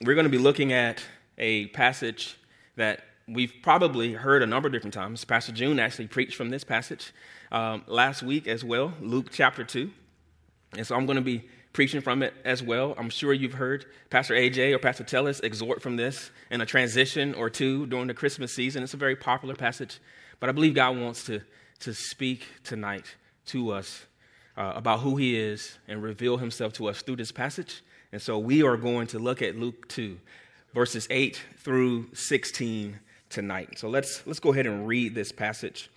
We're 0.00 0.14
going 0.14 0.26
to 0.26 0.30
be 0.30 0.38
looking 0.38 0.72
at 0.72 1.02
a 1.38 1.66
passage 1.68 2.36
that 2.76 3.00
we've 3.26 3.52
probably 3.62 4.12
heard 4.12 4.44
a 4.44 4.46
number 4.46 4.68
of 4.68 4.72
different 4.72 4.94
times. 4.94 5.24
Pastor 5.24 5.50
June 5.50 5.80
actually 5.80 6.06
preached 6.06 6.36
from 6.36 6.50
this 6.50 6.62
passage 6.62 7.12
um, 7.50 7.82
last 7.88 8.22
week 8.22 8.46
as 8.46 8.62
well, 8.62 8.92
Luke 9.00 9.30
chapter 9.32 9.64
2. 9.64 9.90
And 10.76 10.86
so 10.86 10.94
I'm 10.94 11.04
going 11.04 11.16
to 11.16 11.22
be 11.22 11.48
preaching 11.72 12.00
from 12.00 12.22
it 12.22 12.32
as 12.44 12.62
well. 12.62 12.94
I'm 12.96 13.10
sure 13.10 13.32
you've 13.32 13.54
heard 13.54 13.86
Pastor 14.08 14.34
AJ 14.34 14.72
or 14.72 14.78
Pastor 14.78 15.02
Tellis 15.02 15.42
exhort 15.42 15.82
from 15.82 15.96
this 15.96 16.30
in 16.48 16.60
a 16.60 16.66
transition 16.66 17.34
or 17.34 17.50
two 17.50 17.84
during 17.86 18.06
the 18.06 18.14
Christmas 18.14 18.52
season. 18.52 18.84
It's 18.84 18.94
a 18.94 18.98
very 18.98 19.16
popular 19.16 19.56
passage, 19.56 19.98
but 20.38 20.48
I 20.48 20.52
believe 20.52 20.74
God 20.74 20.96
wants 20.96 21.24
to, 21.24 21.42
to 21.80 21.92
speak 21.92 22.46
tonight 22.62 23.16
to 23.46 23.72
us 23.72 24.06
uh, 24.56 24.74
about 24.76 25.00
who 25.00 25.16
He 25.16 25.36
is 25.36 25.76
and 25.88 26.04
reveal 26.04 26.36
Himself 26.36 26.72
to 26.74 26.86
us 26.86 27.02
through 27.02 27.16
this 27.16 27.32
passage. 27.32 27.82
And 28.12 28.22
so 28.22 28.38
we 28.38 28.62
are 28.62 28.76
going 28.76 29.06
to 29.08 29.18
look 29.18 29.42
at 29.42 29.56
Luke 29.56 29.88
2, 29.88 30.18
verses 30.74 31.06
8 31.10 31.40
through 31.58 32.14
16 32.14 32.98
tonight. 33.28 33.78
So 33.78 33.88
let's, 33.88 34.26
let's 34.26 34.40
go 34.40 34.52
ahead 34.52 34.66
and 34.66 34.86
read 34.86 35.14
this 35.14 35.30
passage 35.30 35.90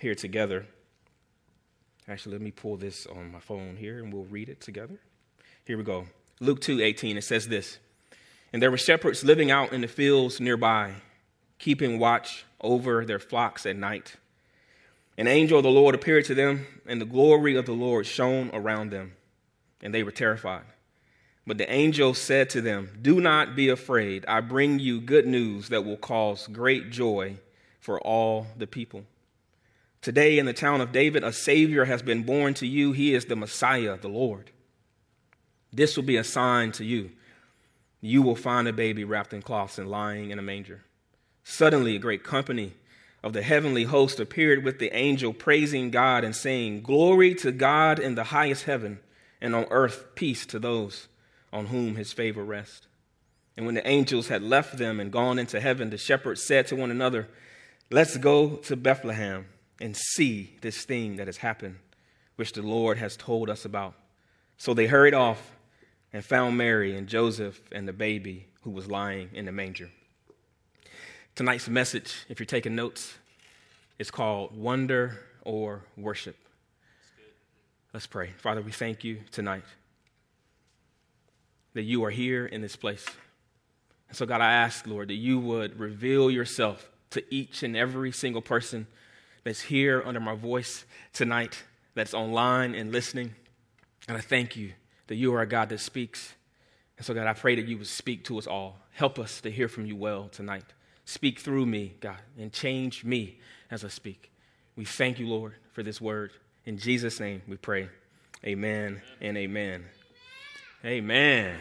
here 0.00 0.14
together. 0.14 0.66
Actually, 2.06 2.32
let 2.32 2.42
me 2.42 2.50
pull 2.50 2.76
this 2.76 3.06
on 3.06 3.32
my 3.32 3.40
phone 3.40 3.76
here 3.76 3.98
and 3.98 4.12
we'll 4.12 4.24
read 4.24 4.50
it 4.50 4.60
together. 4.60 4.98
Here 5.64 5.78
we 5.78 5.84
go. 5.84 6.06
Luke 6.40 6.60
2 6.60 6.82
18, 6.82 7.16
it 7.16 7.24
says 7.24 7.48
this 7.48 7.78
And 8.52 8.60
there 8.60 8.70
were 8.70 8.76
shepherds 8.76 9.24
living 9.24 9.50
out 9.50 9.72
in 9.72 9.80
the 9.80 9.88
fields 9.88 10.40
nearby, 10.40 10.92
keeping 11.58 11.98
watch 11.98 12.44
over 12.60 13.06
their 13.06 13.18
flocks 13.18 13.64
at 13.64 13.76
night. 13.76 14.16
An 15.16 15.28
angel 15.28 15.58
of 15.58 15.64
the 15.64 15.70
Lord 15.70 15.94
appeared 15.94 16.24
to 16.26 16.34
them, 16.34 16.66
and 16.86 17.00
the 17.00 17.06
glory 17.06 17.56
of 17.56 17.66
the 17.66 17.72
Lord 17.72 18.04
shone 18.04 18.50
around 18.52 18.90
them, 18.90 19.12
and 19.80 19.94
they 19.94 20.02
were 20.02 20.10
terrified. 20.10 20.64
But 21.46 21.58
the 21.58 21.70
angel 21.70 22.14
said 22.14 22.48
to 22.50 22.60
them, 22.60 22.98
Do 23.00 23.20
not 23.20 23.54
be 23.54 23.68
afraid. 23.68 24.24
I 24.26 24.40
bring 24.40 24.78
you 24.78 25.00
good 25.00 25.26
news 25.26 25.68
that 25.68 25.84
will 25.84 25.98
cause 25.98 26.46
great 26.46 26.90
joy 26.90 27.36
for 27.80 28.00
all 28.00 28.46
the 28.56 28.66
people. 28.66 29.04
Today, 30.00 30.38
in 30.38 30.46
the 30.46 30.52
town 30.52 30.80
of 30.80 30.92
David, 30.92 31.22
a 31.22 31.32
Savior 31.32 31.84
has 31.84 32.02
been 32.02 32.22
born 32.22 32.54
to 32.54 32.66
you. 32.66 32.92
He 32.92 33.14
is 33.14 33.26
the 33.26 33.36
Messiah, 33.36 33.98
the 33.98 34.08
Lord. 34.08 34.50
This 35.72 35.96
will 35.96 36.04
be 36.04 36.16
a 36.16 36.24
sign 36.24 36.72
to 36.72 36.84
you. 36.84 37.10
You 38.00 38.22
will 38.22 38.36
find 38.36 38.68
a 38.68 38.72
baby 38.72 39.04
wrapped 39.04 39.32
in 39.34 39.42
cloths 39.42 39.78
and 39.78 39.90
lying 39.90 40.30
in 40.30 40.38
a 40.38 40.42
manger. 40.42 40.82
Suddenly, 41.42 41.96
a 41.96 42.00
great 42.00 42.22
company 42.22 42.74
of 43.22 43.32
the 43.32 43.42
heavenly 43.42 43.84
host 43.84 44.20
appeared 44.20 44.64
with 44.64 44.78
the 44.78 44.94
angel, 44.94 45.32
praising 45.32 45.90
God 45.90 46.24
and 46.24 46.36
saying, 46.36 46.82
Glory 46.82 47.34
to 47.36 47.52
God 47.52 47.98
in 47.98 48.14
the 48.14 48.24
highest 48.24 48.64
heaven, 48.64 49.00
and 49.40 49.54
on 49.54 49.66
earth 49.70 50.14
peace 50.14 50.46
to 50.46 50.58
those 50.58 51.08
on 51.54 51.66
whom 51.66 51.94
his 51.94 52.12
favor 52.12 52.44
rests. 52.44 52.88
And 53.56 53.64
when 53.64 53.76
the 53.76 53.86
angels 53.86 54.26
had 54.26 54.42
left 54.42 54.76
them 54.76 54.98
and 54.98 55.12
gone 55.12 55.38
into 55.38 55.60
heaven, 55.60 55.88
the 55.88 55.96
shepherds 55.96 56.44
said 56.44 56.66
to 56.66 56.76
one 56.76 56.90
another, 56.90 57.28
Let's 57.90 58.16
go 58.16 58.56
to 58.56 58.76
Bethlehem 58.76 59.46
and 59.80 59.96
see 59.96 60.56
this 60.60 60.84
thing 60.84 61.16
that 61.16 61.28
has 61.28 61.36
happened, 61.36 61.76
which 62.34 62.52
the 62.52 62.62
Lord 62.62 62.98
has 62.98 63.16
told 63.16 63.48
us 63.48 63.64
about. 63.64 63.94
So 64.56 64.74
they 64.74 64.86
hurried 64.86 65.14
off 65.14 65.52
and 66.12 66.24
found 66.24 66.58
Mary 66.58 66.96
and 66.96 67.06
Joseph 67.06 67.60
and 67.70 67.86
the 67.86 67.92
baby 67.92 68.46
who 68.62 68.70
was 68.70 68.90
lying 68.90 69.30
in 69.32 69.44
the 69.44 69.52
manger. 69.52 69.90
Tonight's 71.36 71.68
message, 71.68 72.24
if 72.28 72.40
you're 72.40 72.46
taking 72.46 72.74
notes, 72.74 73.14
is 73.98 74.10
called 74.10 74.56
Wonder 74.56 75.20
or 75.42 75.84
Worship. 75.96 76.36
Let's 77.92 78.06
pray. 78.08 78.30
Father, 78.38 78.62
we 78.62 78.72
thank 78.72 79.04
you 79.04 79.20
tonight 79.30 79.64
that 81.74 81.82
you 81.82 82.04
are 82.04 82.10
here 82.10 82.46
in 82.46 82.62
this 82.62 82.76
place. 82.76 83.06
And 84.08 84.16
so, 84.16 84.26
God, 84.26 84.40
I 84.40 84.52
ask, 84.52 84.86
Lord, 84.86 85.08
that 85.08 85.14
you 85.14 85.38
would 85.38 85.78
reveal 85.78 86.30
yourself 86.30 86.90
to 87.10 87.22
each 87.34 87.62
and 87.62 87.76
every 87.76 88.12
single 88.12 88.42
person 88.42 88.86
that's 89.44 89.60
here 89.60 90.02
under 90.04 90.20
my 90.20 90.34
voice 90.34 90.84
tonight, 91.12 91.62
that's 91.94 92.14
online 92.14 92.74
and 92.74 92.92
listening. 92.92 93.34
And 94.08 94.16
I 94.16 94.20
thank 94.20 94.56
you 94.56 94.72
that 95.06 95.16
you 95.16 95.34
are 95.34 95.42
a 95.42 95.46
God 95.46 95.68
that 95.68 95.80
speaks. 95.80 96.34
And 96.96 97.04
so, 97.04 97.14
God, 97.14 97.26
I 97.26 97.32
pray 97.34 97.54
that 97.56 97.66
you 97.66 97.78
would 97.78 97.86
speak 97.86 98.24
to 98.24 98.38
us 98.38 98.46
all. 98.46 98.78
Help 98.92 99.18
us 99.18 99.40
to 99.42 99.50
hear 99.50 99.68
from 99.68 99.86
you 99.86 99.96
well 99.96 100.28
tonight. 100.28 100.64
Speak 101.04 101.40
through 101.40 101.66
me, 101.66 101.94
God, 102.00 102.18
and 102.38 102.52
change 102.52 103.04
me 103.04 103.38
as 103.70 103.84
I 103.84 103.88
speak. 103.88 104.30
We 104.76 104.84
thank 104.84 105.18
you, 105.18 105.28
Lord, 105.28 105.54
for 105.72 105.82
this 105.82 106.00
word. 106.00 106.32
In 106.64 106.78
Jesus' 106.78 107.20
name 107.20 107.42
we 107.46 107.56
pray. 107.56 107.88
Amen 108.44 109.02
and 109.20 109.36
amen. 109.36 109.84
Amen. 110.84 111.56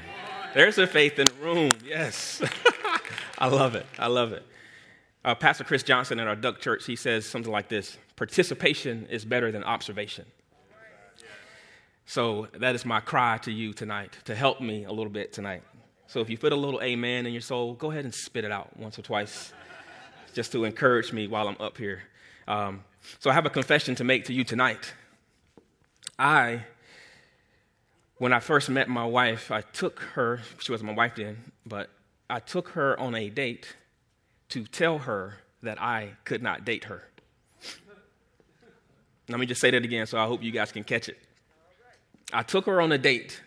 There's 0.54 0.78
a 0.78 0.86
faith 0.86 1.18
in 1.18 1.28
the 1.28 1.34
room. 1.36 1.72
Yes. 1.86 2.42
I 3.38 3.48
love 3.48 3.74
it. 3.76 3.86
I 3.98 4.08
love 4.08 4.34
it. 4.34 4.46
Uh, 5.24 5.34
Pastor 5.34 5.64
Chris 5.64 5.82
Johnson 5.82 6.20
at 6.20 6.28
our 6.28 6.36
Duck 6.36 6.60
Church, 6.60 6.86
he 6.86 6.98
says 6.98 7.26
something 7.26 7.52
like 7.52 7.70
this 7.70 7.98
Participation 8.18 9.08
is 9.10 9.24
better 9.24 9.50
than 9.52 9.64
observation. 9.64 10.26
So 12.06 12.50
that 12.60 12.76
is 12.76 12.86
my 12.86 13.00
cry 13.00 13.38
to 13.44 13.52
you 13.52 13.72
tonight 13.72 14.18
to 14.26 14.36
help 14.36 14.60
me 14.60 14.84
a 14.84 14.92
little 14.92 15.12
bit 15.12 15.32
tonight. 15.32 15.64
So 16.08 16.20
if 16.20 16.30
you 16.30 16.38
put 16.38 16.52
a 16.52 16.58
little 16.58 16.82
amen 16.82 17.26
in 17.26 17.32
your 17.32 17.42
soul, 17.42 17.76
go 17.76 17.92
ahead 17.92 18.04
and 18.04 18.14
spit 18.14 18.44
it 18.44 18.52
out 18.52 18.76
once 18.78 19.00
or 19.00 19.04
twice 19.04 19.54
just 20.34 20.52
to 20.52 20.66
encourage 20.66 21.14
me 21.14 21.28
while 21.28 21.48
I'm 21.48 21.58
up 21.62 21.78
here. 21.78 22.04
Um, 22.46 22.84
so 23.20 23.30
I 23.30 23.34
have 23.34 23.46
a 23.46 23.50
confession 23.50 23.96
to 23.96 24.04
make 24.04 24.26
to 24.26 24.34
you 24.34 24.44
tonight. 24.44 24.94
I 26.20 26.66
when 28.24 28.32
I 28.32 28.40
first 28.40 28.70
met 28.70 28.88
my 28.88 29.04
wife, 29.04 29.52
I 29.52 29.60
took 29.60 30.00
her, 30.00 30.40
she 30.58 30.72
wasn't 30.72 30.92
my 30.92 30.96
wife 30.96 31.16
then, 31.18 31.52
but 31.66 31.90
I 32.30 32.40
took 32.40 32.70
her 32.70 32.98
on 32.98 33.16
a 33.16 33.30
date 33.30 33.76
to 34.48 34.64
tell 34.64 35.00
her 35.00 35.40
that 35.62 35.82
I 35.82 36.12
could 36.24 36.42
not 36.42 36.64
date 36.64 36.86
her. 36.86 37.04
Let 39.28 39.42
me 39.42 39.46
just 39.46 39.60
say 39.60 39.72
that 39.72 39.84
again 39.84 40.06
so 40.06 40.18
I 40.18 40.26
hope 40.26 40.42
you 40.42 40.52
guys 40.52 40.72
can 40.72 40.86
catch 40.86 41.10
it. 41.10 41.18
I 42.32 42.44
took 42.44 42.66
her 42.68 42.80
on 42.80 42.94
a 42.94 42.98
date 42.98 43.42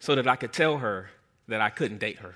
so 0.00 0.16
that 0.16 0.26
I 0.26 0.34
could 0.34 0.52
tell 0.52 0.78
her 0.78 1.08
that 1.46 1.60
I 1.60 1.70
couldn't 1.70 1.98
date 1.98 2.18
her. 2.18 2.34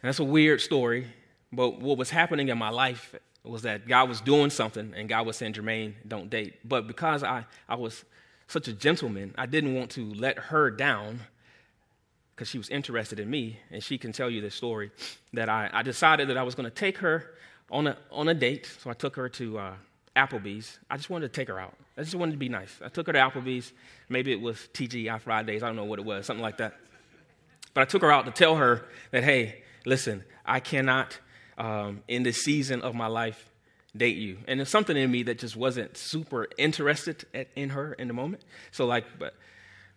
And 0.00 0.08
that's 0.08 0.18
a 0.18 0.24
weird 0.24 0.62
story, 0.62 1.08
but 1.52 1.78
what 1.78 1.98
was 1.98 2.08
happening 2.08 2.48
in 2.48 2.56
my 2.56 2.70
life 2.70 3.14
was 3.44 3.60
that 3.62 3.86
God 3.86 4.08
was 4.08 4.22
doing 4.22 4.48
something 4.48 4.94
and 4.96 5.10
God 5.10 5.26
was 5.26 5.36
saying, 5.36 5.52
Jermaine, 5.52 5.92
don't 6.08 6.30
date. 6.30 6.54
But 6.64 6.86
because 6.86 7.22
I, 7.22 7.44
I 7.68 7.74
was 7.74 8.02
such 8.48 8.68
a 8.68 8.72
gentleman, 8.72 9.34
I 9.36 9.46
didn't 9.46 9.74
want 9.74 9.90
to 9.92 10.12
let 10.14 10.38
her 10.38 10.70
down 10.70 11.20
because 12.34 12.48
she 12.48 12.58
was 12.58 12.68
interested 12.68 13.18
in 13.18 13.30
me, 13.30 13.58
and 13.70 13.82
she 13.82 13.96
can 13.96 14.12
tell 14.12 14.28
you 14.28 14.42
this 14.42 14.54
story. 14.54 14.90
That 15.32 15.48
I, 15.48 15.70
I 15.72 15.82
decided 15.82 16.28
that 16.28 16.36
I 16.36 16.42
was 16.42 16.54
going 16.54 16.68
to 16.68 16.74
take 16.74 16.98
her 16.98 17.34
on 17.70 17.86
a, 17.86 17.96
on 18.12 18.28
a 18.28 18.34
date, 18.34 18.70
so 18.82 18.90
I 18.90 18.92
took 18.92 19.16
her 19.16 19.28
to 19.30 19.58
uh, 19.58 19.74
Applebee's. 20.14 20.78
I 20.90 20.96
just 20.96 21.08
wanted 21.08 21.32
to 21.32 21.40
take 21.40 21.48
her 21.48 21.58
out. 21.58 21.74
I 21.96 22.02
just 22.02 22.14
wanted 22.14 22.32
to 22.32 22.38
be 22.38 22.50
nice. 22.50 22.78
I 22.84 22.88
took 22.88 23.06
her 23.06 23.12
to 23.14 23.18
Applebee's. 23.18 23.72
Maybe 24.08 24.32
it 24.32 24.40
was 24.40 24.68
TGI 24.74 25.20
Fridays. 25.20 25.62
I 25.62 25.66
don't 25.66 25.76
know 25.76 25.84
what 25.84 25.98
it 25.98 26.04
was, 26.04 26.26
something 26.26 26.42
like 26.42 26.58
that. 26.58 26.74
But 27.72 27.82
I 27.82 27.84
took 27.86 28.02
her 28.02 28.12
out 28.12 28.26
to 28.26 28.30
tell 28.30 28.56
her 28.56 28.86
that, 29.12 29.24
hey, 29.24 29.62
listen, 29.86 30.22
I 30.44 30.60
cannot, 30.60 31.18
um, 31.56 32.02
in 32.06 32.22
this 32.22 32.42
season 32.42 32.82
of 32.82 32.94
my 32.94 33.06
life, 33.06 33.50
date 33.96 34.16
you. 34.16 34.38
And 34.46 34.60
there's 34.60 34.68
something 34.68 34.96
in 34.96 35.10
me 35.10 35.22
that 35.24 35.38
just 35.38 35.56
wasn't 35.56 35.96
super 35.96 36.46
interested 36.58 37.24
at, 37.34 37.48
in 37.56 37.70
her 37.70 37.92
in 37.94 38.08
the 38.08 38.14
moment. 38.14 38.42
So, 38.70 38.86
like, 38.86 39.04
but 39.18 39.34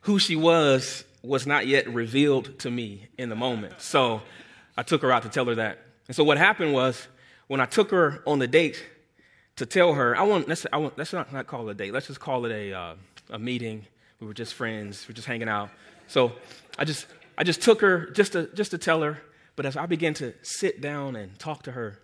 who 0.01 0.19
she 0.19 0.35
was 0.35 1.03
was 1.21 1.45
not 1.45 1.67
yet 1.67 1.87
revealed 1.93 2.59
to 2.59 2.71
me 2.71 3.07
in 3.17 3.29
the 3.29 3.35
moment. 3.35 3.81
So, 3.81 4.21
I 4.77 4.83
took 4.83 5.01
her 5.01 5.11
out 5.11 5.23
to 5.23 5.29
tell 5.29 5.45
her 5.45 5.55
that. 5.55 5.79
And 6.07 6.15
so, 6.15 6.23
what 6.23 6.37
happened 6.37 6.73
was 6.73 7.07
when 7.47 7.59
I 7.59 7.65
took 7.65 7.91
her 7.91 8.21
on 8.25 8.39
the 8.39 8.47
date 8.47 8.83
to 9.57 9.65
tell 9.65 9.93
her, 9.93 10.15
I 10.17 10.23
want 10.23 10.47
let's, 10.47 10.65
I 10.71 10.77
want, 10.77 10.97
let's 10.97 11.13
not, 11.13 11.31
not 11.33 11.47
call 11.47 11.67
it 11.67 11.71
a 11.71 11.75
date. 11.75 11.93
Let's 11.93 12.07
just 12.07 12.19
call 12.19 12.45
it 12.45 12.51
a 12.51 12.73
uh, 12.73 12.95
a 13.29 13.39
meeting. 13.39 13.85
We 14.19 14.27
were 14.27 14.33
just 14.33 14.53
friends. 14.53 15.07
We 15.07 15.11
are 15.11 15.15
just 15.15 15.27
hanging 15.27 15.49
out. 15.49 15.69
So, 16.07 16.33
I 16.77 16.85
just 16.85 17.07
I 17.37 17.43
just 17.43 17.61
took 17.61 17.81
her 17.81 18.09
just 18.11 18.33
to 18.33 18.47
just 18.53 18.71
to 18.71 18.77
tell 18.77 19.01
her. 19.01 19.19
But 19.55 19.65
as 19.65 19.75
I 19.75 19.87
began 19.87 20.13
to 20.15 20.33
sit 20.41 20.79
down 20.79 21.17
and 21.17 21.37
talk 21.37 21.63
to 21.63 21.73
her, 21.73 21.99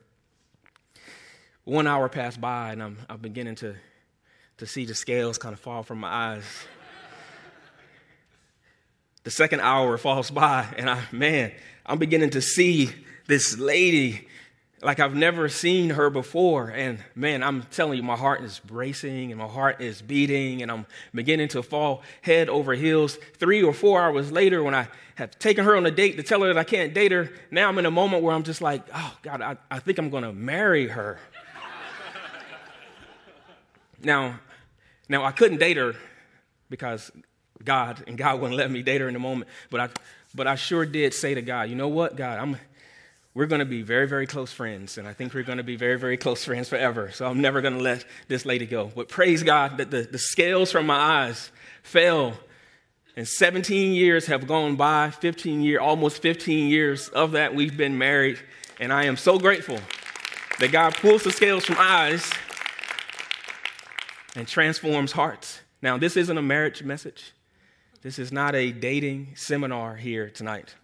one 1.66 1.88
hour 1.88 2.08
passed 2.08 2.40
by, 2.40 2.72
and 2.72 2.82
I'm, 2.82 2.98
I'm 3.10 3.18
beginning 3.18 3.56
to, 3.56 3.76
to 4.58 4.66
see 4.66 4.86
the 4.86 4.96
scales 4.96 5.38
kind 5.38 5.54
of 5.54 5.60
fall 5.60 5.84
from 5.84 6.00
my 6.00 6.08
eyes. 6.08 6.44
the 9.24 9.32
second 9.32 9.60
hour 9.60 9.98
falls 9.98 10.32
by, 10.32 10.68
and 10.78 10.90
I, 10.90 11.04
man, 11.12 11.52
I'm 11.86 11.98
beginning 11.98 12.30
to 12.32 12.42
see 12.42 12.92
this 13.28 13.58
lady 13.58 14.28
like 14.82 15.00
I've 15.00 15.16
never 15.16 15.50
seen 15.50 15.90
her 15.92 16.12
before. 16.12 16.70
And 16.70 17.00
man, 17.16 17.42
I'm 17.42 17.64
telling 17.64 17.98
you, 17.98 18.04
my 18.04 18.16
heart 18.16 18.44
is 18.44 18.62
racing 18.70 19.32
and 19.32 19.40
my 19.40 19.48
heart 19.48 19.82
is 19.82 20.02
beating, 20.02 20.62
and 20.62 20.72
I'm 20.72 20.86
beginning 21.14 21.48
to 21.50 21.64
fall 21.64 22.04
head 22.22 22.50
over 22.50 22.74
heels. 22.74 23.18
Three 23.38 23.64
or 23.64 23.74
four 23.74 24.02
hours 24.02 24.32
later, 24.32 24.64
when 24.64 24.76
I 24.76 24.88
have 25.16 25.38
taken 25.40 25.66
her 25.66 25.76
on 25.76 25.86
a 25.88 25.92
date 25.92 26.18
to 26.18 26.24
tell 26.24 26.42
her 26.42 26.48
that 26.48 26.58
I 26.58 26.64
can't 26.64 26.94
date 26.94 27.12
her, 27.12 27.32
now 27.50 27.68
I'm 27.68 27.78
in 27.80 27.86
a 27.86 27.92
moment 27.92 28.22
where 28.22 28.36
I'm 28.36 28.44
just 28.44 28.62
like, 28.62 28.84
oh, 28.94 29.18
God, 29.24 29.42
I, 29.42 29.58
I 29.72 29.80
think 29.80 29.98
I'm 29.98 30.12
going 30.12 30.24
to 30.24 30.34
marry 30.34 30.88
her. 30.88 31.20
Now, 34.06 34.40
now 35.10 35.24
I 35.24 35.32
couldn't 35.32 35.58
date 35.58 35.78
her 35.78 35.96
because 36.70 37.12
God 37.64 38.04
and 38.08 38.18
God 38.18 38.40
wouldn't 38.40 38.58
let 38.58 38.70
me 38.70 38.82
date 38.84 39.02
her 39.02 39.08
in 39.08 39.14
the 39.14 39.20
moment. 39.20 39.50
But 39.70 39.82
I, 39.82 39.90
but 40.34 40.48
I 40.48 40.56
sure 40.56 40.86
did 40.86 41.14
say 41.14 41.34
to 41.34 41.42
God, 41.42 41.70
you 41.70 41.76
know 41.76 41.88
what, 41.88 42.16
God, 42.16 42.40
I'm, 42.40 42.58
we're 43.34 43.48
going 43.48 43.60
to 43.60 43.66
be 43.66 43.82
very, 43.82 44.08
very 44.08 44.28
close 44.28 44.52
friends. 44.52 44.98
And 44.98 45.08
I 45.08 45.14
think 45.14 45.34
we're 45.34 45.44
going 45.44 45.58
to 45.58 45.64
be 45.64 45.76
very, 45.76 45.98
very 45.98 46.18
close 46.18 46.46
friends 46.46 46.70
forever. 46.70 47.12
So 47.12 47.28
I'm 47.28 47.42
never 47.42 47.62
going 47.62 47.76
to 47.76 47.82
let 47.82 48.06
this 48.28 48.46
lady 48.46 48.66
go. 48.66 48.92
But 48.96 49.10
praise 49.10 49.44
God 49.44 49.78
that 49.78 49.92
the, 49.92 50.04
the 50.04 50.20
scales 50.20 50.72
from 50.72 50.86
my 50.86 50.98
eyes 50.98 51.52
fell. 51.84 52.34
And 53.18 53.28
17 53.28 53.94
years 53.94 54.26
have 54.28 54.46
gone 54.46 54.76
by, 54.76 55.10
15 55.10 55.62
years, 55.62 55.80
almost 55.82 56.22
15 56.22 56.68
years 56.68 57.08
of 57.10 57.32
that 57.32 57.56
we've 57.56 57.78
been 57.78 57.98
married. 57.98 58.40
And 58.80 58.92
I 58.92 59.06
am 59.06 59.18
so 59.18 59.40
grateful 59.40 59.80
that 60.60 60.72
God 60.72 60.96
pulls 60.96 61.24
the 61.24 61.32
scales 61.32 61.66
from 61.66 61.78
eyes 61.80 62.30
and 64.36 64.48
transforms 64.48 65.14
hearts. 65.14 65.62
Now, 65.82 65.98
this 65.98 66.18
isn't 66.18 66.38
a 66.38 66.42
marriage 66.42 66.84
message. 66.84 67.34
This 68.02 68.20
is 68.20 68.32
not 68.32 68.56
a 68.56 68.72
dating 68.72 69.30
seminar 69.36 69.96
here 69.96 70.30
tonight. 70.30 70.76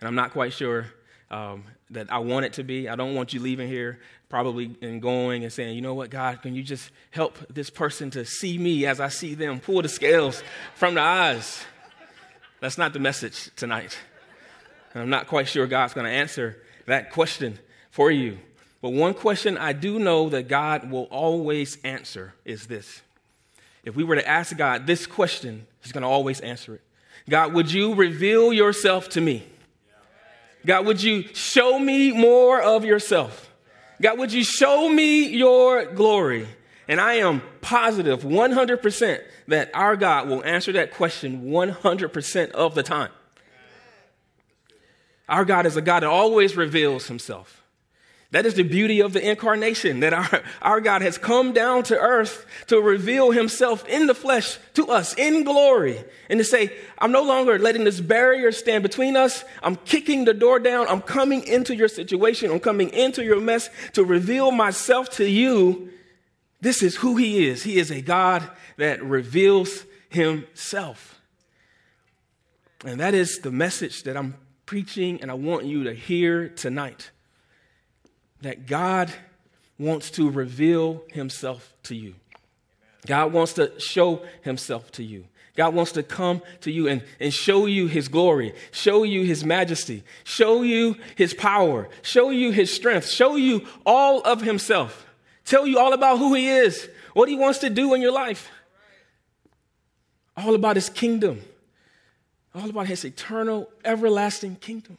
And 0.00 0.08
I'm 0.08 0.14
not 0.14 0.32
quite 0.32 0.52
sure 0.52 0.86
um, 1.30 1.64
that 1.90 2.10
I 2.12 2.18
want 2.18 2.46
it 2.46 2.54
to 2.54 2.64
be. 2.64 2.88
I 2.88 2.96
don't 2.96 3.14
want 3.14 3.32
you 3.34 3.40
leaving 3.40 3.68
here 3.68 4.00
probably 4.28 4.76
and 4.80 5.02
going 5.02 5.42
and 5.42 5.52
saying, 5.52 5.74
you 5.74 5.82
know 5.82 5.94
what, 5.94 6.10
God, 6.10 6.40
can 6.40 6.54
you 6.54 6.62
just 6.62 6.90
help 7.10 7.38
this 7.48 7.68
person 7.68 8.10
to 8.12 8.24
see 8.24 8.56
me 8.56 8.86
as 8.86 9.00
I 9.00 9.08
see 9.08 9.34
them? 9.34 9.60
Pull 9.60 9.82
the 9.82 9.88
scales 9.88 10.42
from 10.74 10.94
the 10.94 11.00
eyes. 11.00 11.64
That's 12.60 12.78
not 12.78 12.92
the 12.92 12.98
message 12.98 13.50
tonight. 13.56 13.98
And 14.94 15.02
I'm 15.02 15.10
not 15.10 15.26
quite 15.26 15.48
sure 15.48 15.66
God's 15.66 15.94
going 15.94 16.06
to 16.06 16.12
answer 16.12 16.62
that 16.86 17.12
question 17.12 17.58
for 17.90 18.10
you. 18.10 18.38
But 18.82 18.90
one 18.90 19.14
question 19.14 19.58
I 19.58 19.72
do 19.72 19.98
know 19.98 20.30
that 20.30 20.48
God 20.48 20.90
will 20.90 21.04
always 21.04 21.78
answer 21.84 22.34
is 22.44 22.66
this 22.66 23.02
if 23.84 23.96
we 23.96 24.04
were 24.04 24.16
to 24.16 24.28
ask 24.28 24.56
God 24.56 24.86
this 24.86 25.06
question, 25.06 25.66
He's 25.82 25.92
going 25.92 26.02
to 26.02 26.08
always 26.08 26.40
answer 26.40 26.74
it. 26.74 26.82
God, 27.28 27.54
would 27.54 27.72
you 27.72 27.94
reveal 27.94 28.52
yourself 28.52 29.08
to 29.10 29.20
me? 29.20 29.44
God, 30.66 30.84
would 30.86 31.02
you 31.02 31.24
show 31.32 31.78
me 31.78 32.12
more 32.12 32.60
of 32.60 32.84
yourself? 32.84 33.50
God, 34.00 34.18
would 34.18 34.32
you 34.32 34.44
show 34.44 34.88
me 34.88 35.28
your 35.28 35.86
glory? 35.86 36.46
And 36.88 37.00
I 37.00 37.14
am 37.14 37.42
positive 37.60 38.22
100% 38.22 39.20
that 39.48 39.70
our 39.74 39.96
God 39.96 40.28
will 40.28 40.44
answer 40.44 40.72
that 40.72 40.92
question 40.92 41.44
100% 41.44 42.50
of 42.50 42.74
the 42.74 42.82
time. 42.82 43.10
Our 45.28 45.44
God 45.44 45.66
is 45.66 45.76
a 45.76 45.82
God 45.82 46.00
that 46.00 46.08
always 46.08 46.56
reveals 46.56 47.06
himself. 47.06 47.59
That 48.32 48.46
is 48.46 48.54
the 48.54 48.62
beauty 48.62 49.00
of 49.00 49.12
the 49.12 49.28
incarnation, 49.28 50.00
that 50.00 50.12
our, 50.14 50.42
our 50.62 50.80
God 50.80 51.02
has 51.02 51.18
come 51.18 51.52
down 51.52 51.82
to 51.84 51.98
earth 51.98 52.46
to 52.68 52.80
reveal 52.80 53.32
himself 53.32 53.86
in 53.88 54.06
the 54.06 54.14
flesh 54.14 54.58
to 54.74 54.86
us 54.86 55.14
in 55.14 55.42
glory. 55.42 56.04
And 56.28 56.38
to 56.38 56.44
say, 56.44 56.72
I'm 56.98 57.10
no 57.10 57.22
longer 57.22 57.58
letting 57.58 57.82
this 57.82 58.00
barrier 58.00 58.52
stand 58.52 58.84
between 58.84 59.16
us. 59.16 59.44
I'm 59.64 59.74
kicking 59.74 60.26
the 60.26 60.34
door 60.34 60.60
down. 60.60 60.86
I'm 60.86 61.02
coming 61.02 61.44
into 61.44 61.74
your 61.74 61.88
situation. 61.88 62.52
I'm 62.52 62.60
coming 62.60 62.90
into 62.90 63.24
your 63.24 63.40
mess 63.40 63.68
to 63.94 64.04
reveal 64.04 64.52
myself 64.52 65.10
to 65.16 65.28
you. 65.28 65.90
This 66.60 66.84
is 66.84 66.96
who 66.96 67.16
he 67.16 67.48
is. 67.48 67.64
He 67.64 67.78
is 67.78 67.90
a 67.90 68.00
God 68.00 68.48
that 68.76 69.02
reveals 69.02 69.84
himself. 70.08 71.20
And 72.84 73.00
that 73.00 73.14
is 73.14 73.40
the 73.40 73.50
message 73.50 74.04
that 74.04 74.16
I'm 74.16 74.36
preaching 74.66 75.20
and 75.20 75.32
I 75.32 75.34
want 75.34 75.64
you 75.66 75.82
to 75.84 75.92
hear 75.92 76.48
tonight 76.48 77.10
that 78.42 78.66
God 78.66 79.12
wants 79.78 80.10
to 80.12 80.30
reveal 80.30 81.02
himself 81.08 81.74
to 81.84 81.94
you. 81.94 82.14
God 83.06 83.32
wants 83.32 83.54
to 83.54 83.78
show 83.80 84.22
himself 84.42 84.92
to 84.92 85.02
you. 85.02 85.24
God 85.56 85.74
wants 85.74 85.92
to 85.92 86.02
come 86.02 86.42
to 86.60 86.70
you 86.70 86.88
and, 86.88 87.02
and 87.18 87.34
show 87.34 87.66
you 87.66 87.86
his 87.86 88.08
glory, 88.08 88.54
show 88.70 89.02
you 89.02 89.24
his 89.24 89.44
majesty, 89.44 90.04
show 90.24 90.62
you 90.62 90.96
his 91.16 91.34
power, 91.34 91.88
show 92.02 92.30
you 92.30 92.50
his 92.50 92.72
strength, 92.72 93.06
show 93.06 93.36
you 93.36 93.66
all 93.84 94.20
of 94.22 94.42
himself, 94.42 95.06
tell 95.44 95.66
you 95.66 95.78
all 95.78 95.92
about 95.92 96.18
who 96.18 96.34
he 96.34 96.48
is, 96.48 96.88
what 97.14 97.28
he 97.28 97.36
wants 97.36 97.58
to 97.58 97.70
do 97.70 97.94
in 97.94 98.00
your 98.00 98.12
life, 98.12 98.50
all 100.36 100.54
about 100.54 100.76
his 100.76 100.88
kingdom, 100.88 101.42
all 102.54 102.70
about 102.70 102.86
his 102.86 103.04
eternal, 103.04 103.68
everlasting 103.84 104.56
kingdom. 104.56 104.98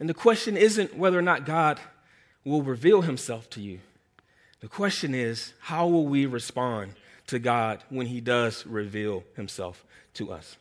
And 0.00 0.08
the 0.08 0.14
question 0.14 0.56
isn't 0.56 0.96
whether 0.96 1.18
or 1.18 1.22
not 1.22 1.44
God 1.44 1.80
will 2.48 2.62
reveal 2.62 3.02
himself 3.02 3.48
to 3.50 3.60
you. 3.60 3.80
The 4.60 4.68
question 4.68 5.14
is, 5.14 5.52
how 5.60 5.86
will 5.86 6.06
we 6.06 6.26
respond 6.26 6.94
to 7.28 7.38
God 7.38 7.82
when 7.90 8.06
he 8.06 8.20
does 8.20 8.66
reveal 8.66 9.22
himself 9.36 9.84
to 10.14 10.32
us? 10.32 10.56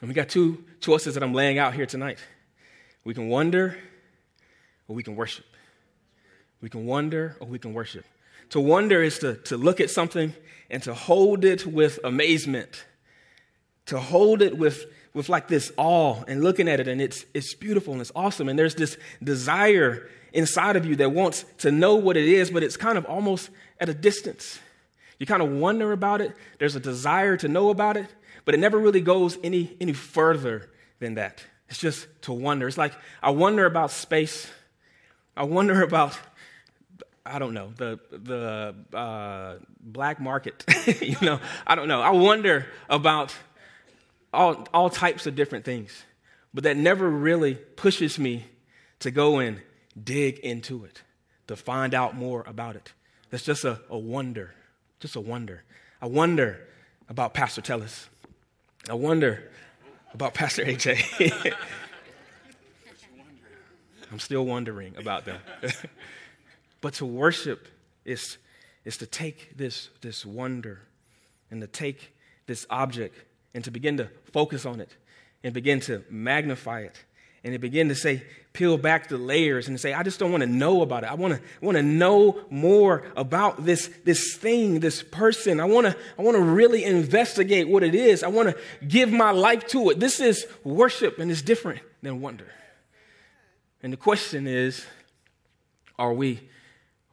And 0.00 0.08
we 0.08 0.14
got 0.14 0.28
two 0.28 0.64
choices 0.80 1.14
that 1.14 1.22
I'm 1.22 1.34
laying 1.34 1.58
out 1.58 1.74
here 1.74 1.86
tonight. 1.86 2.18
We 3.04 3.14
can 3.14 3.28
wonder 3.28 3.76
or 4.88 4.96
we 4.96 5.02
can 5.02 5.14
worship. 5.14 5.44
We 6.60 6.68
can 6.68 6.86
wonder 6.86 7.36
or 7.40 7.46
we 7.46 7.58
can 7.58 7.72
worship. 7.72 8.04
To 8.50 8.60
wonder 8.60 9.02
is 9.02 9.18
to, 9.20 9.36
to 9.36 9.56
look 9.56 9.80
at 9.80 9.90
something 9.90 10.34
and 10.70 10.82
to 10.82 10.94
hold 10.94 11.44
it 11.44 11.66
with 11.66 11.98
amazement, 12.04 12.84
to 13.86 13.98
hold 13.98 14.42
it 14.42 14.56
with 14.56 14.86
with 15.14 15.28
like 15.28 15.48
this 15.48 15.72
awe 15.76 16.22
and 16.26 16.42
looking 16.42 16.68
at 16.68 16.80
it 16.80 16.88
and 16.88 17.00
it's 17.00 17.24
it's 17.34 17.54
beautiful 17.54 17.92
and 17.92 18.00
it's 18.00 18.12
awesome 18.14 18.48
and 18.48 18.58
there's 18.58 18.74
this 18.74 18.96
desire 19.22 20.08
inside 20.32 20.76
of 20.76 20.86
you 20.86 20.96
that 20.96 21.12
wants 21.12 21.44
to 21.58 21.70
know 21.70 21.96
what 21.96 22.16
it 22.16 22.26
is 22.26 22.50
but 22.50 22.62
it's 22.62 22.76
kind 22.76 22.96
of 22.96 23.04
almost 23.06 23.50
at 23.80 23.88
a 23.88 23.94
distance. 23.94 24.58
You 25.18 25.26
kind 25.26 25.42
of 25.42 25.50
wonder 25.50 25.92
about 25.92 26.20
it. 26.20 26.34
There's 26.58 26.74
a 26.74 26.80
desire 26.80 27.36
to 27.36 27.48
know 27.48 27.70
about 27.70 27.96
it 27.96 28.08
but 28.44 28.54
it 28.54 28.58
never 28.58 28.78
really 28.78 29.00
goes 29.00 29.38
any 29.42 29.76
any 29.80 29.92
further 29.92 30.70
than 30.98 31.14
that. 31.14 31.42
It's 31.68 31.78
just 31.78 32.06
to 32.22 32.32
wonder. 32.32 32.68
It's 32.68 32.78
like 32.78 32.92
i 33.22 33.30
wonder 33.30 33.66
about 33.66 33.90
space. 33.90 34.50
I 35.36 35.44
wonder 35.44 35.82
about 35.88 36.18
I 37.24 37.38
don't 37.38 37.54
know 37.54 37.72
the 37.76 38.00
the 38.10 38.74
uh, 38.96 39.58
black 39.80 40.20
market. 40.20 40.64
you 41.00 41.16
know, 41.22 41.40
I 41.66 41.74
don't 41.74 41.88
know. 41.88 42.02
I 42.02 42.10
wonder 42.10 42.66
about 42.88 43.34
all, 44.32 44.66
all 44.72 44.90
types 44.90 45.26
of 45.26 45.34
different 45.34 45.64
things, 45.64 46.04
but 46.54 46.64
that 46.64 46.76
never 46.76 47.08
really 47.08 47.54
pushes 47.54 48.18
me 48.18 48.46
to 49.00 49.10
go 49.10 49.38
and 49.38 49.60
dig 50.02 50.38
into 50.38 50.84
it, 50.84 51.02
to 51.48 51.56
find 51.56 51.94
out 51.94 52.16
more 52.16 52.44
about 52.46 52.76
it. 52.76 52.92
That's 53.30 53.44
just 53.44 53.64
a, 53.64 53.80
a 53.88 53.98
wonder, 53.98 54.54
just 55.00 55.16
a 55.16 55.20
wonder. 55.20 55.64
I 56.00 56.06
wonder 56.06 56.60
about 57.08 57.34
Pastor 57.34 57.60
Tellis. 57.60 58.08
I 58.88 58.94
wonder 58.94 59.50
about 60.14 60.34
Pastor 60.34 60.64
AJ. 60.64 61.54
I'm 64.12 64.18
still 64.18 64.44
wondering 64.44 64.94
about 64.96 65.24
them. 65.24 65.40
but 66.82 66.94
to 66.94 67.06
worship 67.06 67.66
is, 68.04 68.36
is 68.84 68.98
to 68.98 69.06
take 69.06 69.56
this, 69.56 69.88
this 70.02 70.26
wonder 70.26 70.80
and 71.50 71.60
to 71.62 71.66
take 71.66 72.14
this 72.46 72.66
object 72.68 73.14
and 73.54 73.64
to 73.64 73.70
begin 73.70 73.96
to 73.98 74.08
focus 74.32 74.66
on 74.66 74.80
it 74.80 74.94
and 75.44 75.52
begin 75.52 75.80
to 75.80 76.04
magnify 76.10 76.80
it 76.80 77.04
and 77.44 77.52
to 77.52 77.58
begin 77.58 77.88
to 77.88 77.94
say, 77.94 78.22
peel 78.52 78.78
back 78.78 79.08
the 79.08 79.18
layers 79.18 79.66
and 79.66 79.80
say, 79.80 79.92
I 79.92 80.02
just 80.02 80.20
don't 80.20 80.30
want 80.30 80.42
to 80.42 80.48
know 80.48 80.82
about 80.82 81.02
it. 81.02 81.10
I 81.10 81.14
want 81.14 81.34
to 81.34 81.40
want 81.60 81.76
to 81.76 81.82
know 81.82 82.40
more 82.50 83.04
about 83.16 83.64
this, 83.64 83.90
this 84.04 84.36
thing, 84.36 84.80
this 84.80 85.02
person. 85.02 85.58
I 85.58 85.64
want 85.64 85.86
to 85.86 85.96
I 86.18 86.22
want 86.22 86.36
to 86.36 86.42
really 86.42 86.84
investigate 86.84 87.68
what 87.68 87.82
it 87.82 87.94
is. 87.94 88.22
I 88.22 88.28
want 88.28 88.50
to 88.50 88.86
give 88.86 89.10
my 89.10 89.32
life 89.32 89.66
to 89.68 89.90
it. 89.90 89.98
This 89.98 90.20
is 90.20 90.46
worship 90.62 91.18
and 91.18 91.30
it's 91.30 91.42
different 91.42 91.80
than 92.02 92.20
wonder. 92.20 92.46
And 93.82 93.92
the 93.92 93.96
question 93.96 94.46
is, 94.46 94.86
are 95.98 96.12
we 96.12 96.48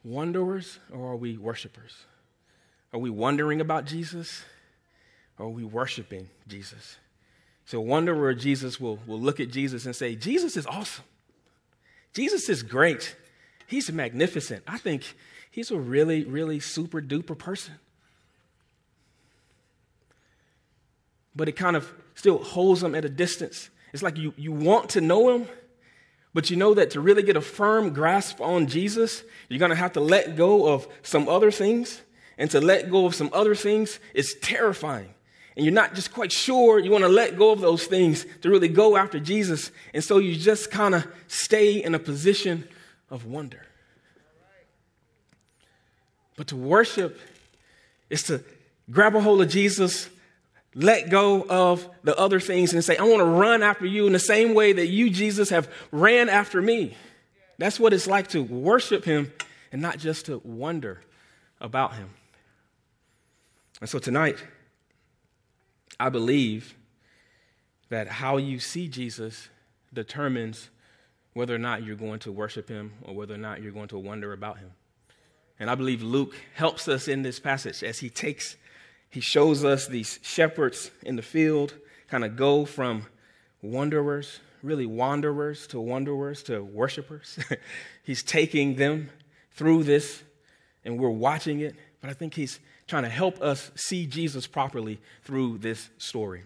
wanderers 0.04 0.78
or 0.94 1.14
are 1.14 1.16
we 1.16 1.38
worshipers? 1.38 2.06
Are 2.94 3.00
we 3.00 3.10
wondering 3.10 3.62
about 3.62 3.86
Jesus? 3.86 4.44
Or 5.40 5.46
are 5.46 5.50
we 5.50 5.64
worshiping 5.64 6.30
Jesus? 6.48 6.98
So, 7.66 7.80
wonder 7.80 8.14
where 8.14 8.34
Jesus 8.34 8.80
will, 8.80 9.00
will 9.08 9.20
look 9.20 9.40
at 9.40 9.50
Jesus 9.50 9.86
and 9.86 9.96
say, 9.96 10.16
Jesus 10.16 10.58
is 10.58 10.68
awesome. 10.68 11.06
Jesus 12.14 12.50
is 12.50 12.62
great. 12.62 13.16
He's 13.68 13.92
magnificent. 13.92 14.64
I 14.68 14.78
think 14.78 15.16
he's 15.50 15.72
a 15.72 15.78
really, 15.78 16.26
really 16.26 16.60
super 16.60 17.02
duper 17.02 17.38
person. 17.38 17.76
But 21.36 21.48
it 21.48 21.54
kind 21.54 21.76
of 21.76 21.92
still 22.16 22.44
holds 22.44 22.84
him 22.84 22.96
at 22.96 23.06
a 23.06 23.10
distance. 23.10 23.70
It's 23.94 24.04
like 24.04 24.18
you, 24.18 24.34
you 24.36 24.52
want 24.52 24.90
to 24.92 25.02
know 25.02 25.30
him, 25.30 25.48
but 26.34 26.50
you 26.50 26.58
know 26.58 26.74
that 26.74 26.92
to 26.92 27.00
really 27.00 27.24
get 27.24 27.38
a 27.38 27.42
firm 27.42 27.94
grasp 27.94 28.42
on 28.42 28.68
Jesus, 28.68 29.24
you're 29.48 29.60
going 29.60 29.70
to 29.70 29.76
have 29.76 29.94
to 29.94 30.02
let 30.02 30.36
go 30.36 30.68
of 30.68 30.88
some 31.04 31.30
other 31.30 31.52
things. 31.52 32.02
And 32.38 32.50
to 32.52 32.62
let 32.62 32.90
go 32.90 33.06
of 33.06 33.16
some 33.16 33.30
other 33.34 33.54
things 33.54 34.00
is 34.14 34.34
terrifying 34.42 35.14
and 35.56 35.66
you're 35.66 35.74
not 35.74 35.94
just 35.94 36.14
quite 36.14 36.32
sure, 36.32 36.80
you 36.80 36.92
want 36.92 37.04
to 37.04 37.10
let 37.10 37.38
go 37.38 37.52
of 37.52 37.60
those 37.60 37.86
things 37.86 38.26
to 38.42 38.50
really 38.50 38.68
go 38.68 38.96
after 38.96 39.20
Jesus. 39.20 39.72
And 39.94 40.04
so 40.04 40.18
you 40.18 40.36
just 40.36 40.72
kind 40.72 40.96
of 40.96 41.08
stay 41.28 41.84
in 41.84 41.96
a 41.96 42.00
position 42.00 42.68
of 43.10 43.26
wonder. 43.26 43.66
But 46.38 46.48
to 46.48 46.56
worship 46.56 47.20
is 48.10 48.24
to 48.24 48.42
grab 48.90 49.16
a 49.16 49.22
hold 49.22 49.42
of 49.42 49.50
Jesus, 49.50 50.10
let 50.74 51.10
go 51.10 51.46
of 51.50 51.90
the 52.04 52.18
other 52.18 52.40
things 52.40 52.74
and 52.74 52.84
say, 52.84 52.96
I 52.96 53.04
want 53.04 53.20
to 53.20 53.26
run 53.26 53.64
after 53.64 53.86
you 53.86 54.08
in 54.08 54.14
the 54.14 54.20
same 54.20 54.54
way 54.54 54.72
that 54.72 54.88
you, 54.88 55.10
Jesus, 55.10 55.50
have 55.50 55.70
ran 55.92 56.30
after 56.30 56.62
me. 56.62 56.96
That's 57.58 57.80
what 57.80 57.92
it's 57.92 58.08
like 58.08 58.30
to 58.30 58.42
worship 58.42 59.04
him 59.04 59.34
and 59.72 59.82
not 59.82 59.98
just 59.98 60.28
to 60.28 60.40
wonder 60.46 61.02
about 61.60 61.96
him. 61.96 62.10
And 63.82 63.90
so 63.90 64.00
tonight, 64.00 64.38
I 66.00 66.10
believe 66.10 66.76
that 67.90 68.08
how 68.08 68.38
you 68.38 68.60
see 68.60 68.88
Jesus 68.88 69.50
determines 69.94 70.70
whether 71.34 71.54
or 71.54 71.60
not 71.60 71.84
you're 71.84 71.96
going 71.96 72.20
to 72.20 72.32
worship 72.32 72.70
him 72.70 72.94
or 73.04 73.14
whether 73.14 73.34
or 73.34 73.40
not 73.40 73.62
you're 73.62 73.72
going 73.72 73.88
to 73.90 73.98
wonder 73.98 74.34
about 74.34 74.60
him. 74.60 74.72
And 75.60 75.70
I 75.70 75.76
believe 75.76 76.02
Luke 76.02 76.36
helps 76.54 76.88
us 76.88 77.08
in 77.08 77.22
this 77.22 77.40
passage 77.40 77.84
as 77.84 78.00
he 78.00 78.10
takes, 78.10 78.56
he 79.10 79.20
shows 79.20 79.66
us 79.66 79.88
these 79.88 80.20
shepherds 80.22 80.92
in 81.04 81.16
the 81.16 81.22
field 81.22 81.74
kind 82.10 82.26
of 82.26 82.36
go 82.36 82.66
from 82.66 83.06
wanderers, 83.62 84.40
really 84.64 84.86
wanderers, 84.86 85.68
to 85.68 85.80
wanderers, 85.80 86.44
to 86.44 86.64
worshipers. 86.64 87.38
he's 88.04 88.24
taking 88.24 88.76
them 88.76 89.10
through 89.52 89.84
this, 89.84 90.24
and 90.84 90.98
we're 90.98 91.10
watching 91.10 91.60
it. 91.60 91.76
But 92.02 92.10
I 92.10 92.14
think 92.14 92.34
he's 92.34 92.60
trying 92.90 93.04
to 93.04 93.10
help 93.10 93.42
us 93.42 93.72
see 93.76 94.08
Jesus 94.08 94.48
properly 94.48 95.00
through 95.24 95.60
this 95.60 95.90
story. 96.00 96.44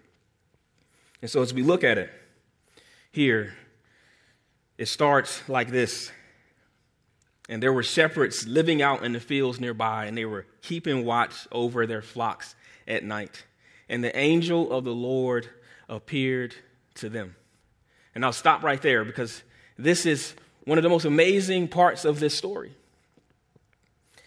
And 1.22 1.32
so 1.32 1.42
as 1.42 1.54
we 1.54 1.64
look 1.64 1.84
at 1.86 1.98
it 1.98 2.12
here, 3.12 3.54
it 4.78 4.88
starts 4.88 5.48
like 5.48 5.70
this. 5.72 6.12
And 7.48 7.64
there 7.64 7.72
were 7.72 7.84
shepherds 7.84 8.46
living 8.46 8.82
out 8.82 9.04
in 9.04 9.14
the 9.14 9.20
fields 9.20 9.60
nearby, 9.60 10.06
and 10.06 10.18
they 10.18 10.26
were 10.26 10.46
keeping 10.62 11.06
watch 11.06 11.48
over 11.52 11.88
their 11.88 12.02
flocks 12.02 12.56
at 12.88 13.04
night. 13.04 13.46
And 13.88 14.04
the 14.04 14.16
angel 14.18 14.72
of 14.72 14.84
the 14.84 14.94
Lord 14.94 15.48
appeared 15.88 16.54
to 16.96 17.10
them. 17.10 17.36
And 18.16 18.26
I'll 18.26 18.34
stop 18.34 18.64
right 18.64 18.82
there 18.82 19.06
because 19.06 19.44
this 19.78 20.06
is 20.06 20.36
one 20.66 20.78
of 20.78 20.84
the 20.84 20.90
most 20.90 21.06
amazing 21.06 21.70
parts 21.70 22.06
of 22.06 22.20
this 22.20 22.36
story. 22.36 22.74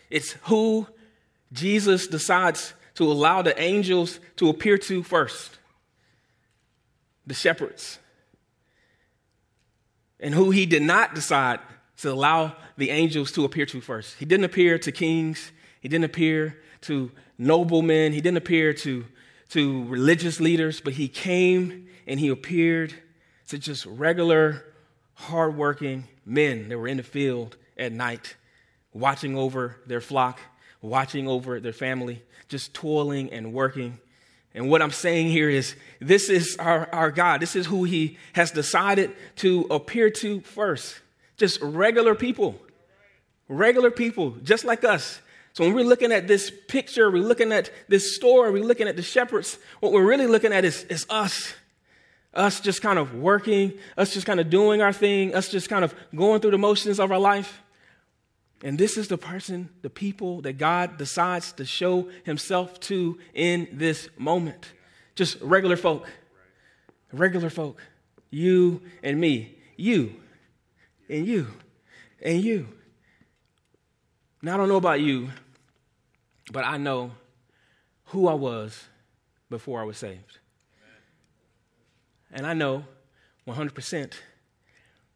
It's 0.09 0.33
who 0.45 0.87
Jesus 1.53 2.07
decides 2.07 2.75
to 2.95 3.05
allow 3.05 3.43
the 3.43 3.59
angels 3.61 4.21
to 4.37 4.49
appear 4.49 4.79
to 4.79 5.03
first 5.03 5.59
the 7.27 7.35
shepherds. 7.35 7.99
And 10.19 10.35
who 10.35 10.51
he 10.51 10.65
did 10.65 10.83
not 10.83 11.15
decide 11.15 11.61
to 11.99 12.13
allow 12.13 12.57
the 12.77 12.91
angels 12.91 13.33
to 13.33 13.45
appear 13.45 13.67
to 13.67 13.81
first. 13.81 14.17
He 14.19 14.25
didn't 14.25 14.45
appear 14.45 14.79
to 14.79 14.93
kings, 14.93 15.53
he 15.81 15.89
didn't 15.89 16.05
appear 16.05 16.59
to 16.83 17.11
noblemen, 17.39 18.13
he 18.13 18.21
didn't 18.21 18.39
appear 18.39 18.73
to, 18.75 19.05
to 19.51 19.85
religious 19.85 20.41
leaders, 20.41 20.81
but 20.81 20.95
he 20.95 21.09
came 21.09 21.89
and 22.07 22.21
he 22.21 22.29
appeared 22.29 22.95
to 23.49 23.59
just 23.59 23.87
regular, 23.87 24.65
hardworking 25.15 26.05
men 26.25 26.69
that 26.69 26.79
were 26.79 26.89
in 26.89 26.97
the 26.97 27.03
field 27.03 27.57
at 27.77 27.93
night, 27.93 28.37
watching 28.93 29.37
over 29.37 29.77
their 29.87 30.01
flock, 30.01 30.41
watching 30.81 31.29
over 31.29 31.61
their 31.61 31.73
family, 31.73 32.23
just 32.49 32.75
toiling 32.75 33.33
and 33.33 33.53
working. 33.53 33.99
And 34.55 34.71
what 34.71 34.81
I'm 34.81 34.91
saying 34.91 35.29
here 35.29 35.51
is 35.51 35.77
this 36.01 36.31
is 36.31 36.57
our, 36.57 36.89
our 36.93 37.11
God. 37.11 37.41
This 37.41 37.57
is 37.57 37.67
who 37.67 37.85
He 37.85 38.19
has 38.33 38.51
decided 38.51 39.13
to 39.37 39.67
appear 39.71 40.09
to 40.11 40.41
first. 40.41 40.99
Just 41.37 41.61
regular 41.61 42.15
people. 42.15 42.59
Regular 43.49 43.91
people, 43.91 44.31
just 44.43 44.65
like 44.65 44.83
us. 44.83 45.21
So 45.53 45.65
when 45.65 45.75
we're 45.75 45.85
looking 45.85 46.13
at 46.13 46.27
this 46.27 46.51
picture, 46.69 47.11
we're 47.11 47.23
looking 47.23 47.53
at 47.53 47.71
this 47.89 48.15
story, 48.15 48.51
we're 48.51 48.65
looking 48.65 48.89
at 48.89 48.97
the 48.97 49.03
shepherds, 49.03 49.59
what 49.81 49.93
we're 49.93 50.05
really 50.05 50.27
looking 50.27 50.53
at 50.53 50.65
is, 50.65 50.85
is 50.85 51.07
us. 51.09 51.55
Us 52.35 52.61
just 52.61 52.83
kind 52.83 52.99
of 52.99 53.15
working, 53.15 53.73
us 53.97 54.13
just 54.13 54.27
kind 54.27 54.39
of 54.39 54.51
doing 54.51 54.83
our 54.83 54.93
thing, 54.93 55.35
us 55.35 55.49
just 55.49 55.71
kind 55.71 55.83
of 55.83 55.95
going 56.15 56.43
through 56.43 56.51
the 56.51 56.59
motions 56.59 57.01
of 57.01 57.11
our 57.11 57.19
life. 57.19 57.63
And 58.63 58.79
this 58.79 58.97
is 58.97 59.09
the 59.09 59.19
person, 59.19 59.69
the 59.83 59.91
people 59.91 60.41
that 60.43 60.55
God 60.55 60.97
decides 60.97 61.53
to 61.53 61.65
show 61.65 62.09
himself 62.25 62.81
to 62.81 63.19
in 63.35 63.69
this 63.73 64.09
moment. 64.17 64.73
Just 65.15 65.41
regular 65.41 65.77
folk. 65.77 66.09
Regular 67.13 67.51
folk. 67.51 67.81
You 68.31 68.83
and 69.03 69.21
me. 69.21 69.59
You 69.77 70.17
and 71.09 71.27
you 71.27 71.49
and 72.23 72.43
you. 72.43 72.69
Now, 74.43 74.55
I 74.55 74.57
don't 74.57 74.69
know 74.69 74.77
about 74.77 75.01
you, 75.01 75.31
but 76.53 76.65
I 76.65 76.77
know 76.77 77.13
who 78.07 78.29
I 78.29 78.35
was 78.35 78.85
before 79.51 79.81
I 79.81 79.85
was 79.85 79.99
saved. 79.99 80.39
And 82.33 82.47
I 82.47 82.55
know 82.55 82.85
100% 83.47 84.13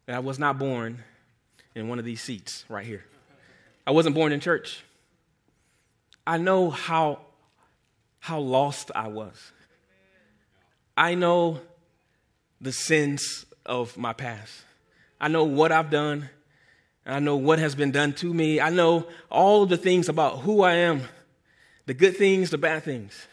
that 0.05 0.15
I 0.15 0.19
was 0.19 0.39
not 0.39 0.57
born 0.57 1.03
in 1.75 1.87
one 1.87 1.99
of 1.99 2.05
these 2.05 2.21
seats 2.21 2.65
right 2.69 2.85
here. 2.85 3.05
I 3.91 3.93
wasn't 3.93 4.15
born 4.15 4.31
in 4.31 4.39
church. 4.39 4.85
I 6.25 6.37
know 6.37 6.69
how, 6.69 7.19
how 8.19 8.39
lost 8.39 8.89
I 8.95 9.09
was. 9.09 9.51
I 10.95 11.15
know 11.15 11.59
the 12.61 12.71
sins 12.71 13.45
of 13.65 13.97
my 13.97 14.13
past. 14.13 14.53
I 15.19 15.27
know 15.27 15.43
what 15.43 15.73
I've 15.73 15.89
done. 15.89 16.29
I 17.05 17.19
know 17.19 17.35
what 17.35 17.59
has 17.59 17.75
been 17.75 17.91
done 17.91 18.13
to 18.13 18.33
me. 18.33 18.61
I 18.61 18.69
know 18.69 19.07
all 19.29 19.65
the 19.65 19.75
things 19.75 20.07
about 20.07 20.39
who 20.39 20.61
I 20.61 20.75
am 20.75 21.01
the 21.85 21.93
good 21.93 22.15
things, 22.15 22.49
the 22.49 22.57
bad 22.57 22.83
things. 22.83 23.27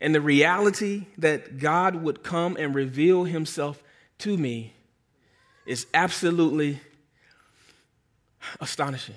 And 0.00 0.14
the 0.14 0.22
reality 0.22 1.08
that 1.18 1.58
God 1.58 1.96
would 1.96 2.22
come 2.22 2.56
and 2.58 2.74
reveal 2.74 3.24
himself 3.24 3.82
to 4.20 4.38
me 4.38 4.72
is 5.66 5.86
absolutely 5.92 6.80
astonishing. 8.62 9.16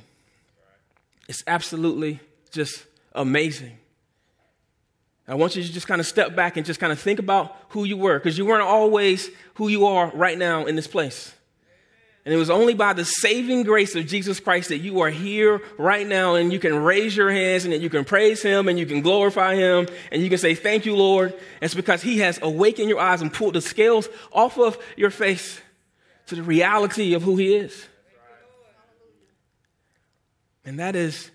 It's 1.27 1.43
absolutely 1.47 2.19
just 2.51 2.85
amazing. 3.13 3.77
I 5.27 5.35
want 5.35 5.55
you 5.55 5.63
to 5.63 5.71
just 5.71 5.87
kind 5.87 6.01
of 6.01 6.07
step 6.07 6.35
back 6.35 6.57
and 6.57 6.65
just 6.65 6.79
kind 6.79 6.91
of 6.91 6.99
think 6.99 7.19
about 7.19 7.55
who 7.69 7.85
you 7.85 7.95
were, 7.95 8.19
because 8.19 8.37
you 8.37 8.45
weren't 8.45 8.63
always 8.63 9.29
who 9.55 9.69
you 9.69 9.85
are 9.85 10.11
right 10.13 10.37
now 10.37 10.65
in 10.65 10.75
this 10.75 10.87
place. 10.87 11.33
And 12.25 12.33
it 12.33 12.37
was 12.37 12.49
only 12.49 12.73
by 12.73 12.93
the 12.93 13.03
saving 13.03 13.63
grace 13.63 13.95
of 13.95 14.05
Jesus 14.05 14.39
Christ 14.39 14.69
that 14.69 14.77
you 14.77 15.01
are 15.01 15.09
here 15.09 15.61
right 15.77 16.07
now 16.07 16.35
and 16.35 16.53
you 16.53 16.59
can 16.59 16.75
raise 16.75 17.15
your 17.15 17.29
hands 17.29 17.65
and 17.65 17.73
that 17.73 17.81
you 17.81 17.89
can 17.89 18.05
praise 18.05 18.41
Him 18.41 18.69
and 18.69 18.79
you 18.79 18.85
can 18.85 19.01
glorify 19.01 19.55
Him 19.55 19.87
and 20.09 20.21
you 20.21 20.29
can 20.29 20.37
say, 20.37 20.55
Thank 20.55 20.85
you, 20.85 20.95
Lord. 20.95 21.33
it's 21.61 21.73
because 21.73 22.01
He 22.01 22.19
has 22.19 22.39
awakened 22.41 22.87
your 22.87 22.99
eyes 22.99 23.21
and 23.21 23.31
pulled 23.31 23.55
the 23.55 23.61
scales 23.61 24.07
off 24.31 24.57
of 24.57 24.77
your 24.95 25.09
face 25.09 25.59
to 26.27 26.35
the 26.35 26.43
reality 26.43 27.13
of 27.13 27.23
who 27.23 27.35
He 27.35 27.55
is. 27.55 27.87
And 30.65 30.79
that 30.79 30.95
is 30.95 31.31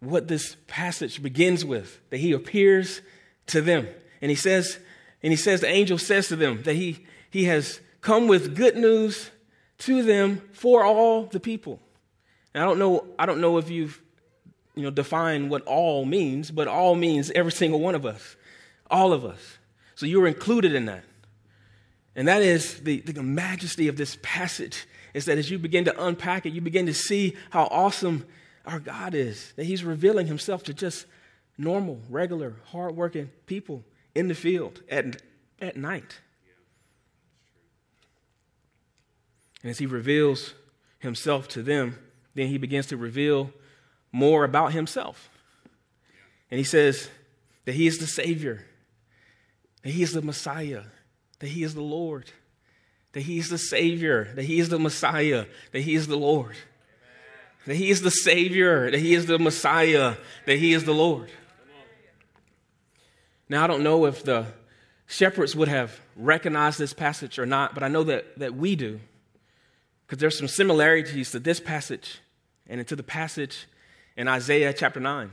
what 0.00 0.28
this 0.28 0.56
passage 0.66 1.22
begins 1.22 1.64
with 1.64 2.00
that 2.10 2.18
he 2.18 2.32
appears 2.32 3.00
to 3.48 3.60
them. 3.60 3.88
And 4.20 4.30
he 4.30 4.36
says, 4.36 4.78
and 5.22 5.32
he 5.32 5.36
says, 5.36 5.60
the 5.60 5.68
angel 5.68 5.98
says 5.98 6.28
to 6.28 6.36
them 6.36 6.62
that 6.62 6.74
he, 6.74 7.04
he 7.30 7.44
has 7.44 7.80
come 8.00 8.28
with 8.28 8.56
good 8.56 8.76
news 8.76 9.30
to 9.78 10.02
them 10.02 10.42
for 10.52 10.84
all 10.84 11.24
the 11.24 11.40
people. 11.40 11.80
And 12.54 12.62
I 12.62 12.66
don't 12.66 12.78
know, 12.78 13.06
I 13.18 13.26
don't 13.26 13.40
know 13.40 13.58
if 13.58 13.70
you've 13.70 14.00
you 14.74 14.84
know 14.84 14.90
defined 14.90 15.50
what 15.50 15.62
all 15.62 16.04
means, 16.04 16.50
but 16.52 16.68
all 16.68 16.94
means 16.94 17.32
every 17.32 17.52
single 17.52 17.80
one 17.80 17.94
of 17.96 18.06
us. 18.06 18.36
All 18.90 19.12
of 19.12 19.24
us. 19.24 19.58
So 19.96 20.06
you're 20.06 20.28
included 20.28 20.74
in 20.74 20.86
that. 20.86 21.04
And 22.14 22.28
that 22.28 22.42
is 22.42 22.80
the, 22.80 23.00
the 23.00 23.22
majesty 23.22 23.88
of 23.88 23.96
this 23.96 24.18
passage 24.22 24.86
is 25.14 25.24
that 25.24 25.38
as 25.38 25.50
you 25.50 25.58
begin 25.58 25.84
to 25.84 26.04
unpack 26.04 26.46
it, 26.46 26.52
you 26.52 26.60
begin 26.60 26.86
to 26.86 26.94
see 26.94 27.36
how 27.50 27.64
awesome 27.64 28.24
our 28.68 28.78
God 28.78 29.14
is, 29.14 29.52
that 29.56 29.64
He's 29.64 29.82
revealing 29.82 30.26
Himself 30.26 30.62
to 30.64 30.74
just 30.74 31.06
normal, 31.56 32.00
regular, 32.10 32.56
hardworking 32.66 33.30
people 33.46 33.82
in 34.14 34.28
the 34.28 34.34
field 34.34 34.82
at, 34.90 35.22
at 35.60 35.76
night. 35.76 36.20
And 39.62 39.70
as 39.70 39.78
He 39.78 39.86
reveals 39.86 40.52
Himself 40.98 41.48
to 41.48 41.62
them, 41.62 41.98
then 42.34 42.48
He 42.48 42.58
begins 42.58 42.86
to 42.88 42.98
reveal 42.98 43.50
more 44.12 44.44
about 44.44 44.72
Himself. 44.72 45.30
And 46.50 46.58
He 46.58 46.64
says 46.64 47.08
that 47.64 47.74
He 47.74 47.86
is 47.86 47.98
the 47.98 48.06
Savior, 48.06 48.66
that 49.82 49.90
He 49.90 50.02
is 50.02 50.12
the 50.12 50.22
Messiah, 50.22 50.82
that 51.38 51.48
He 51.48 51.62
is 51.62 51.74
the 51.74 51.80
Lord, 51.80 52.30
that 53.12 53.22
He 53.22 53.38
is 53.38 53.48
the 53.48 53.58
Savior, 53.58 54.30
that 54.34 54.44
He 54.44 54.60
is 54.60 54.68
the 54.68 54.78
Messiah, 54.78 55.46
that 55.72 55.80
He 55.80 55.94
is 55.94 56.06
the 56.06 56.18
Lord 56.18 56.56
that 57.68 57.76
He 57.76 57.90
is 57.90 58.00
the 58.00 58.10
Savior, 58.10 58.90
that 58.90 58.98
He 58.98 59.12
is 59.12 59.26
the 59.26 59.38
Messiah, 59.38 60.14
that 60.46 60.56
He 60.56 60.72
is 60.72 60.84
the 60.84 60.94
Lord. 60.94 61.30
Now, 63.46 63.62
I 63.62 63.66
don't 63.66 63.82
know 63.82 64.06
if 64.06 64.24
the 64.24 64.46
shepherds 65.06 65.54
would 65.54 65.68
have 65.68 66.00
recognized 66.16 66.78
this 66.78 66.94
passage 66.94 67.38
or 67.38 67.44
not, 67.44 67.74
but 67.74 67.82
I 67.82 67.88
know 67.88 68.04
that, 68.04 68.38
that 68.38 68.54
we 68.54 68.74
do, 68.74 69.00
because 70.06 70.18
there's 70.18 70.38
some 70.38 70.48
similarities 70.48 71.30
to 71.32 71.40
this 71.40 71.60
passage 71.60 72.20
and 72.66 72.88
to 72.88 72.96
the 72.96 73.02
passage 73.02 73.66
in 74.16 74.28
Isaiah 74.28 74.72
chapter 74.72 74.98
9. 74.98 75.30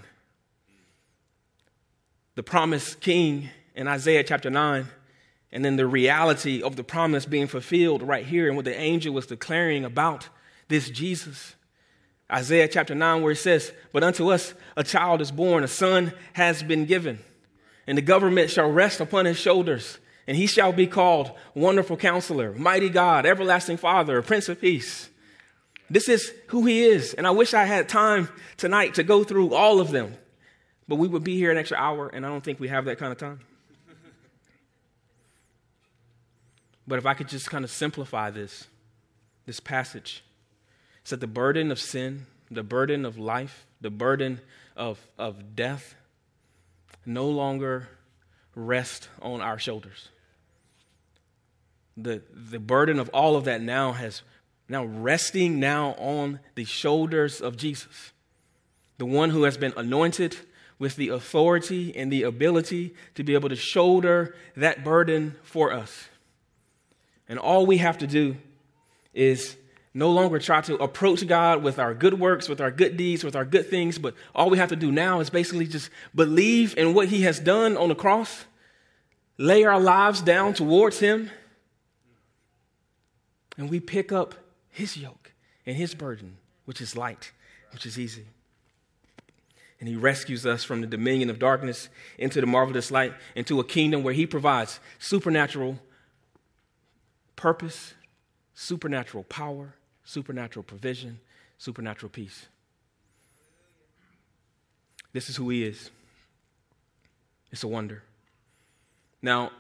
The 2.36 2.44
promised 2.44 3.00
king 3.00 3.50
in 3.76 3.88
Isaiah 3.88 4.26
chapter 4.26 4.50
9, 4.50 4.86
and 5.54 5.64
then 5.64 5.78
the 5.78 5.88
reality 5.88 6.62
of 6.62 6.76
the 6.76 6.84
promise 6.84 7.26
being 7.26 7.48
fulfilled 7.48 8.04
right 8.04 8.26
here 8.26 8.48
and 8.48 8.58
what 8.58 8.66
the 8.66 8.78
angel 8.78 9.14
was 9.14 9.26
declaring 9.26 9.86
about 9.86 10.28
this 10.68 10.90
Jesus. 10.90 11.56
Isaiah 12.32 12.68
chapter 12.68 12.96
9, 12.96 13.22
where 13.22 13.34
it 13.34 13.38
says, 13.38 13.72
But 13.94 14.04
unto 14.04 14.32
us 14.32 14.54
a 14.76 14.84
child 14.84 15.22
is 15.22 15.32
born, 15.32 15.64
a 15.64 15.68
son 15.68 16.12
has 16.34 16.64
been 16.64 16.86
given, 16.86 17.20
and 17.86 17.98
the 17.98 18.02
government 18.02 18.50
shall 18.50 18.72
rest 18.72 19.00
upon 19.00 19.26
his 19.26 19.38
shoulders, 19.38 20.00
and 20.28 20.36
he 20.36 20.48
shall 20.48 20.74
be 20.74 20.88
called 20.88 21.32
Wonderful 21.54 21.98
Counselor, 21.98 22.54
Mighty 22.54 22.90
God, 22.90 23.26
Everlasting 23.26 23.78
Father, 23.78 24.22
Prince 24.24 24.50
of 24.50 24.60
Peace. 24.60 25.10
This 25.88 26.10
is 26.10 26.34
who 26.48 26.66
he 26.66 26.84
is, 26.84 27.14
and 27.14 27.28
I 27.28 27.32
wish 27.32 27.54
I 27.54 27.66
had 27.66 27.88
time 27.88 28.30
tonight 28.58 28.96
to 28.96 29.04
go 29.04 29.24
through 29.24 29.54
all 29.54 29.80
of 29.80 29.92
them, 29.92 30.16
but 30.88 30.96
we 30.96 31.08
would 31.08 31.24
be 31.24 31.38
here 31.38 31.52
an 31.52 31.58
extra 31.58 31.78
hour, 31.78 32.08
and 32.08 32.26
I 32.26 32.30
don't 32.30 32.44
think 32.44 32.60
we 32.60 32.70
have 32.70 32.86
that 32.86 32.98
kind 32.98 33.12
of 33.12 33.20
time. 33.20 33.42
but 36.88 36.98
if 36.98 37.06
I 37.06 37.14
could 37.14 37.28
just 37.28 37.52
kind 37.52 37.64
of 37.64 37.70
simplify 37.70 38.32
this, 38.32 38.66
this 39.46 39.60
passage 39.60 40.24
so 41.06 41.16
the 41.16 41.28
burden 41.28 41.72
of 41.72 41.80
sin, 41.80 42.26
the 42.50 42.64
burden 42.64 43.06
of 43.06 43.18
life, 43.18 43.68
the 43.80 43.92
burden 43.92 44.42
of, 44.76 45.00
of 45.18 45.56
death 45.56 45.96
no 47.06 47.30
longer 47.30 47.88
rest 48.56 49.08
on 49.22 49.40
our 49.40 49.60
shoulders. 49.60 50.10
The, 51.96 52.24
the 52.34 52.60
burden 52.60 53.00
of 53.00 53.10
all 53.10 53.36
of 53.36 53.46
that 53.46 53.62
now 53.62 53.94
has 53.94 54.24
now 54.68 54.84
resting 54.84 55.60
now 55.60 55.92
on 56.00 56.40
the 56.56 56.66
shoulders 56.66 57.40
of 57.40 57.56
Jesus, 57.56 58.12
the 58.98 59.06
one 59.06 59.30
who 59.30 59.44
has 59.44 59.58
been 59.58 59.74
anointed 59.78 60.36
with 60.80 60.96
the 60.96 61.10
authority 61.10 61.96
and 61.96 62.12
the 62.12 62.24
ability 62.24 62.96
to 63.14 63.24
be 63.24 63.36
able 63.36 63.50
to 63.50 63.56
shoulder 63.56 64.36
that 64.58 64.84
burden 64.84 65.36
for 65.44 65.72
us. 65.72 66.10
And 67.30 67.38
all 67.38 67.68
we 67.68 67.78
have 67.78 68.00
to 68.00 68.08
do 68.08 68.38
is 69.14 69.56
no 69.96 70.12
longer 70.12 70.38
try 70.40 70.60
to 70.60 70.76
approach 70.76 71.26
God 71.26 71.64
with 71.64 71.80
our 71.80 71.94
good 71.94 72.20
works, 72.20 72.50
with 72.50 72.60
our 72.60 72.70
good 72.70 72.98
deeds, 72.98 73.24
with 73.24 73.34
our 73.34 73.46
good 73.46 73.70
things, 73.70 73.98
but 73.98 74.14
all 74.36 74.50
we 74.50 74.58
have 74.58 74.68
to 74.70 74.76
do 74.76 74.92
now 74.92 75.22
is 75.22 75.30
basically 75.30 75.66
just 75.66 75.90
believe 76.14 76.78
in 76.78 76.94
what 76.94 77.08
He 77.08 77.22
has 77.22 77.40
done 77.40 77.78
on 77.78 77.88
the 77.88 77.96
cross, 77.96 78.44
lay 79.38 79.64
our 79.64 79.80
lives 79.80 80.22
down 80.22 80.54
towards 80.54 81.00
Him, 81.00 81.32
and 83.58 83.70
we 83.70 83.80
pick 83.80 84.12
up 84.12 84.36
His 84.70 84.98
yoke 84.98 85.32
and 85.66 85.78
His 85.78 85.96
burden, 85.96 86.36
which 86.66 86.82
is 86.82 86.98
light, 86.98 87.32
which 87.72 87.86
is 87.86 87.98
easy. 87.98 88.26
And 89.80 89.88
He 89.88 89.96
rescues 89.96 90.46
us 90.46 90.66
from 90.66 90.82
the 90.82 90.88
dominion 90.88 91.30
of 91.30 91.40
darkness 91.40 91.88
into 92.18 92.42
the 92.42 92.48
marvelous 92.48 92.92
light, 92.92 93.14
into 93.34 93.62
a 93.62 93.64
kingdom 93.64 94.04
where 94.04 94.14
He 94.14 94.28
provides 94.28 94.82
supernatural 95.00 95.80
purpose, 97.38 97.94
supernatural 98.54 99.24
power, 99.24 99.76
supernatural 100.06 100.64
provision, 100.64 101.20
supernatural 101.58 102.10
peace. 102.10 102.46
This 105.12 105.30
is 105.30 105.36
who 105.36 105.50
he 105.50 105.64
is. 105.64 105.90
It's 107.52 107.64
a 107.64 107.68
wonder. 107.68 108.04
Now, 109.22 109.52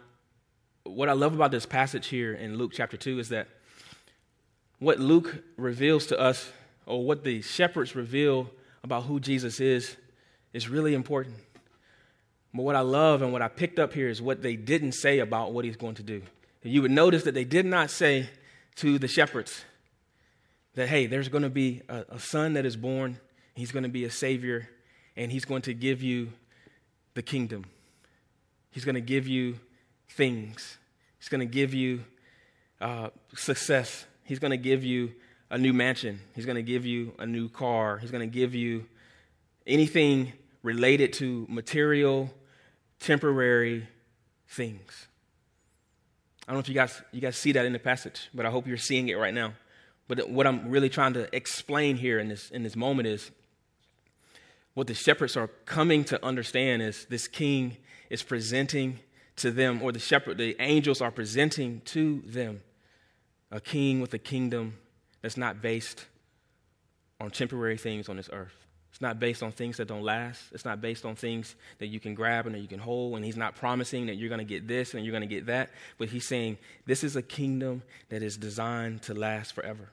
what 0.83 1.09
I 1.09 1.13
love 1.13 1.33
about 1.33 1.51
this 1.51 1.65
passage 1.65 2.07
here 2.07 2.33
in 2.33 2.57
Luke 2.57 2.71
chapter 2.73 2.97
2 2.97 3.19
is 3.19 3.29
that 3.29 3.47
what 4.79 4.99
Luke 4.99 5.43
reveals 5.57 6.05
to 6.07 6.19
us, 6.19 6.51
or 6.85 7.03
what 7.03 7.23
the 7.23 7.41
shepherds 7.41 7.95
reveal 7.95 8.49
about 8.83 9.03
who 9.03 9.19
Jesus 9.19 9.59
is, 9.59 9.95
is 10.53 10.69
really 10.69 10.93
important. 10.93 11.35
But 12.53 12.63
what 12.63 12.75
I 12.75 12.81
love 12.81 13.21
and 13.21 13.33
what 13.33 13.41
I 13.41 13.47
picked 13.47 13.79
up 13.79 13.93
here 13.93 14.09
is 14.09 14.21
what 14.21 14.41
they 14.41 14.55
didn't 14.55 14.91
say 14.91 15.19
about 15.19 15.53
what 15.53 15.65
he's 15.65 15.77
going 15.77 15.95
to 15.95 16.03
do. 16.03 16.21
You 16.61 16.81
would 16.81 16.91
notice 16.91 17.23
that 17.23 17.33
they 17.33 17.43
did 17.43 17.65
not 17.65 17.89
say 17.89 18.29
to 18.75 18.99
the 18.99 19.07
shepherds, 19.07 19.63
that, 20.75 20.87
hey, 20.87 21.07
there's 21.07 21.29
going 21.29 21.43
to 21.43 21.49
be 21.49 21.81
a, 21.89 22.05
a 22.09 22.19
son 22.19 22.53
that 22.53 22.65
is 22.65 22.75
born, 22.77 23.19
he's 23.53 23.71
going 23.71 23.83
to 23.83 23.89
be 23.89 24.05
a 24.05 24.11
savior, 24.11 24.69
and 25.15 25.31
he's 25.31 25.45
going 25.45 25.61
to 25.63 25.73
give 25.73 26.01
you 26.01 26.31
the 27.13 27.21
kingdom. 27.21 27.65
He's 28.71 28.85
going 28.85 28.95
to 28.95 29.01
give 29.01 29.27
you 29.27 29.57
things. 30.09 30.77
He's 31.17 31.29
going 31.29 31.39
to 31.39 31.45
give 31.45 31.73
you 31.73 32.03
uh, 32.81 33.09
success. 33.35 34.05
He's 34.23 34.39
going 34.39 34.51
to 34.51 34.57
give 34.57 34.83
you 34.83 35.13
a 35.49 35.57
new 35.57 35.73
mansion. 35.73 36.19
He's 36.35 36.45
going 36.45 36.57
to 36.57 36.63
give 36.63 36.85
you 36.85 37.13
a 37.17 37.25
new 37.25 37.47
car. 37.47 37.97
He's 37.97 38.11
going 38.11 38.29
to 38.29 38.33
give 38.33 38.53
you 38.53 38.85
anything 39.65 40.33
related 40.61 41.13
to 41.13 41.45
material, 41.49 42.29
temporary 42.99 43.87
things. 44.49 45.07
I 46.47 46.51
don't 46.51 46.57
know 46.57 46.59
if 46.59 46.69
you 46.69 46.75
guys, 46.75 47.01
you 47.11 47.21
guys 47.21 47.37
see 47.37 47.53
that 47.53 47.65
in 47.65 47.73
the 47.73 47.79
passage, 47.79 48.29
but 48.33 48.45
I 48.45 48.49
hope 48.49 48.67
you're 48.67 48.77
seeing 48.77 49.07
it 49.07 49.15
right 49.15 49.33
now. 49.33 49.53
But 50.07 50.29
what 50.29 50.45
I'm 50.45 50.69
really 50.69 50.89
trying 50.89 51.13
to 51.13 51.33
explain 51.35 51.97
here 51.97 52.19
in 52.19 52.27
this, 52.27 52.51
in 52.51 52.63
this 52.63 52.75
moment 52.75 53.07
is 53.07 53.31
what 54.73 54.87
the 54.87 54.93
shepherds 54.93 55.35
are 55.35 55.47
coming 55.65 56.03
to 56.05 56.23
understand 56.23 56.81
is 56.81 57.05
this 57.05 57.27
king 57.27 57.77
is 58.09 58.21
presenting 58.21 58.99
to 59.37 59.51
them, 59.51 59.81
or 59.81 59.91
the 59.91 59.99
shepherd, 59.99 60.37
the 60.37 60.55
angels 60.59 61.01
are 61.01 61.11
presenting 61.11 61.81
to 61.81 62.21
them 62.25 62.61
a 63.51 63.59
king 63.59 63.99
with 63.99 64.13
a 64.13 64.17
kingdom 64.17 64.77
that's 65.21 65.37
not 65.37 65.61
based 65.61 66.05
on 67.19 67.31
temporary 67.31 67.77
things 67.77 68.07
on 68.09 68.17
this 68.17 68.29
earth. 68.31 68.64
It's 68.95 69.01
not 69.01 69.19
based 69.19 69.43
on 69.43 69.51
things 69.51 69.75
that 69.75 69.89
don't 69.89 70.03
last. 70.03 70.41
It's 70.53 70.63
not 70.63 70.79
based 70.79 71.03
on 71.03 71.17
things 71.17 71.57
that 71.79 71.87
you 71.87 71.99
can 71.99 72.15
grab 72.15 72.45
and 72.45 72.55
that 72.55 72.59
you 72.59 72.67
can 72.69 72.79
hold. 72.79 73.17
And 73.17 73.25
he's 73.25 73.35
not 73.35 73.57
promising 73.57 74.05
that 74.05 74.15
you're 74.15 74.29
going 74.29 74.39
to 74.39 74.45
get 74.45 74.69
this 74.69 74.93
and 74.93 75.03
you're 75.03 75.11
going 75.11 75.19
to 75.19 75.27
get 75.27 75.47
that. 75.47 75.71
But 75.97 76.07
he's 76.07 76.25
saying 76.25 76.59
this 76.85 77.03
is 77.03 77.17
a 77.17 77.21
kingdom 77.21 77.83
that 78.07 78.23
is 78.23 78.37
designed 78.37 79.01
to 79.01 79.13
last 79.13 79.51
forever. 79.51 79.89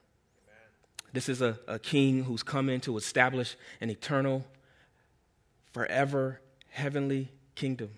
This 1.12 1.28
is 1.28 1.42
a, 1.42 1.58
a 1.66 1.80
king 1.80 2.22
who's 2.22 2.44
coming 2.44 2.80
to 2.82 2.96
establish 2.96 3.56
an 3.80 3.90
eternal, 3.90 4.46
forever, 5.72 6.40
heavenly 6.68 7.32
kingdom. 7.56 7.90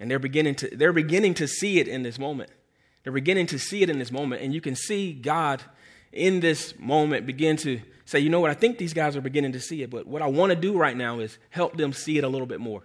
And 0.00 0.10
they're 0.10 0.18
beginning 0.18 0.56
to, 0.56 0.76
they're 0.76 0.92
beginning 0.92 1.34
to 1.34 1.46
see 1.46 1.78
it 1.78 1.86
in 1.86 2.02
this 2.02 2.18
moment. 2.18 2.50
They're 3.04 3.12
beginning 3.12 3.46
to 3.46 3.58
see 3.60 3.82
it 3.82 3.88
in 3.88 4.00
this 4.00 4.10
moment. 4.10 4.42
And 4.42 4.52
you 4.52 4.60
can 4.60 4.74
see 4.74 5.12
God 5.12 5.62
in 6.12 6.40
this 6.40 6.76
moment 6.76 7.24
begin 7.24 7.56
to 7.58 7.80
say, 8.08 8.18
you 8.18 8.30
know 8.30 8.40
what, 8.40 8.50
I 8.50 8.54
think 8.54 8.78
these 8.78 8.94
guys 8.94 9.16
are 9.16 9.20
beginning 9.20 9.52
to 9.52 9.60
see 9.60 9.82
it, 9.82 9.90
but 9.90 10.06
what 10.06 10.22
I 10.22 10.28
want 10.28 10.48
to 10.48 10.56
do 10.56 10.78
right 10.78 10.96
now 10.96 11.18
is 11.18 11.36
help 11.50 11.76
them 11.76 11.92
see 11.92 12.16
it 12.16 12.24
a 12.24 12.28
little 12.28 12.46
bit 12.46 12.58
more. 12.58 12.82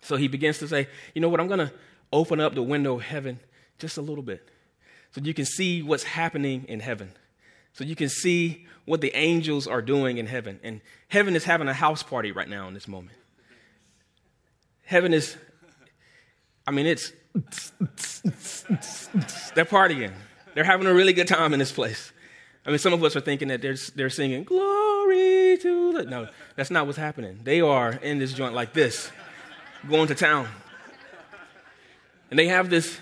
So 0.00 0.16
he 0.16 0.28
begins 0.28 0.58
to 0.60 0.68
say, 0.68 0.88
you 1.14 1.20
know 1.20 1.28
what, 1.28 1.40
I'm 1.40 1.46
going 1.46 1.58
to 1.58 1.70
open 2.10 2.40
up 2.40 2.54
the 2.54 2.62
window 2.62 2.94
of 2.94 3.02
heaven 3.02 3.38
just 3.78 3.98
a 3.98 4.00
little 4.00 4.22
bit 4.22 4.48
so 5.10 5.20
you 5.20 5.34
can 5.34 5.44
see 5.44 5.82
what's 5.82 6.04
happening 6.04 6.64
in 6.68 6.80
heaven. 6.80 7.12
So 7.74 7.84
you 7.84 7.94
can 7.94 8.08
see 8.08 8.66
what 8.86 9.02
the 9.02 9.14
angels 9.14 9.66
are 9.66 9.82
doing 9.82 10.16
in 10.16 10.26
heaven. 10.26 10.58
And 10.62 10.80
heaven 11.08 11.36
is 11.36 11.44
having 11.44 11.68
a 11.68 11.74
house 11.74 12.02
party 12.02 12.32
right 12.32 12.48
now 12.48 12.66
in 12.66 12.72
this 12.72 12.88
moment. 12.88 13.18
Heaven 14.86 15.12
is, 15.12 15.36
I 16.66 16.70
mean, 16.70 16.86
it's, 16.86 17.12
they're 19.54 19.66
partying. 19.66 20.12
They're 20.54 20.64
having 20.64 20.86
a 20.86 20.94
really 20.94 21.12
good 21.12 21.28
time 21.28 21.52
in 21.52 21.58
this 21.58 21.72
place. 21.72 22.10
I 22.64 22.70
mean, 22.70 22.78
some 22.78 22.92
of 22.92 23.02
us 23.02 23.16
are 23.16 23.20
thinking 23.20 23.48
that 23.48 23.62
they're, 23.62 23.76
they're 23.94 24.10
singing, 24.10 24.44
Glory 24.44 25.58
to 25.58 25.92
the. 25.92 26.04
No, 26.04 26.28
that's 26.56 26.70
not 26.70 26.86
what's 26.86 26.98
happening. 26.98 27.40
They 27.42 27.60
are 27.60 27.92
in 27.92 28.18
this 28.18 28.32
joint 28.32 28.54
like 28.54 28.72
this, 28.72 29.10
going 29.88 30.08
to 30.08 30.14
town. 30.14 30.48
And 32.30 32.38
they 32.38 32.48
have 32.48 32.70
this, 32.70 32.98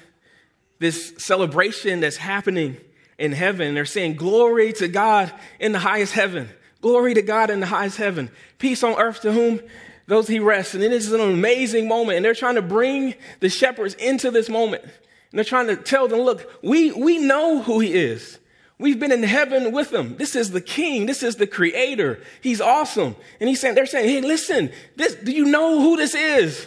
this 0.79 1.14
celebration 1.18 2.01
that's 2.01 2.16
happening 2.16 2.77
in 3.18 3.33
heaven. 3.33 3.75
They're 3.75 3.85
saying, 3.85 4.14
Glory 4.16 4.73
to 4.75 4.88
God 4.88 5.33
in 5.59 5.73
the 5.73 5.79
highest 5.79 6.12
heaven. 6.12 6.49
Glory 6.81 7.14
to 7.14 7.23
God 7.23 7.51
in 7.51 7.61
the 7.61 7.66
highest 7.66 7.97
heaven. 7.97 8.31
Peace 8.59 8.83
on 8.85 8.99
earth 8.99 9.23
to 9.23 9.33
whom 9.33 9.61
those 10.07 10.29
he 10.29 10.38
rests. 10.38 10.75
And 10.75 10.83
it 10.83 10.92
is 10.92 11.12
an 11.12 11.21
amazing 11.21 11.88
moment. 11.88 12.16
And 12.16 12.25
they're 12.25 12.35
trying 12.35 12.55
to 12.55 12.62
bring 12.62 13.14
the 13.40 13.49
shepherds 13.49 13.94
into 13.94 14.31
this 14.31 14.49
moment. 14.49 14.83
And 14.85 14.92
they're 15.33 15.44
trying 15.44 15.66
to 15.66 15.77
tell 15.77 16.07
them, 16.07 16.21
look, 16.21 16.49
we, 16.62 16.92
we 16.92 17.18
know 17.18 17.62
who 17.62 17.81
he 17.81 17.92
is. 17.92 18.38
We've 18.78 18.98
been 19.00 19.10
in 19.10 19.24
heaven 19.24 19.72
with 19.72 19.92
him. 19.92 20.16
This 20.16 20.36
is 20.36 20.52
the 20.52 20.60
king. 20.60 21.06
This 21.06 21.22
is 21.24 21.36
the 21.36 21.48
creator. 21.48 22.20
He's 22.40 22.60
awesome. 22.60 23.16
And 23.40 23.48
he's 23.48 23.60
saying, 23.60 23.74
they're 23.74 23.86
saying, 23.86 24.08
hey, 24.08 24.20
listen, 24.20 24.70
this, 24.94 25.16
do 25.16 25.32
you 25.32 25.46
know 25.46 25.80
who 25.80 25.96
this 25.96 26.14
is? 26.14 26.66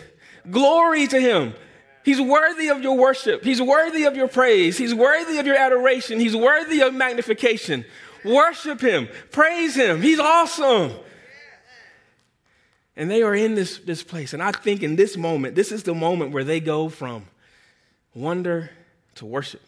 Glory 0.49 1.07
to 1.07 1.19
him. 1.19 1.53
He's 2.03 2.19
worthy 2.19 2.67
of 2.69 2.81
your 2.81 2.97
worship. 2.97 3.43
He's 3.43 3.61
worthy 3.61 4.03
of 4.03 4.15
your 4.15 4.27
praise. 4.27 4.77
He's 4.77 4.93
worthy 4.93 5.37
of 5.37 5.45
your 5.45 5.55
adoration. 5.55 6.19
He's 6.19 6.35
worthy 6.35 6.81
of 6.81 6.93
magnification. 6.93 7.85
Worship 8.25 8.81
him. 8.81 9.07
Praise 9.31 9.75
him. 9.75 10.01
He's 10.01 10.19
awesome. 10.19 10.93
And 12.97 13.09
they 13.09 13.23
are 13.23 13.33
in 13.33 13.55
this, 13.55 13.77
this 13.79 14.03
place. 14.03 14.33
And 14.33 14.43
I 14.43 14.51
think 14.51 14.83
in 14.83 14.95
this 14.95 15.15
moment, 15.15 15.55
this 15.55 15.71
is 15.71 15.83
the 15.83 15.95
moment 15.95 16.31
where 16.31 16.43
they 16.43 16.59
go 16.59 16.89
from 16.89 17.25
wonder 18.13 18.69
to 19.15 19.25
worship. 19.25 19.61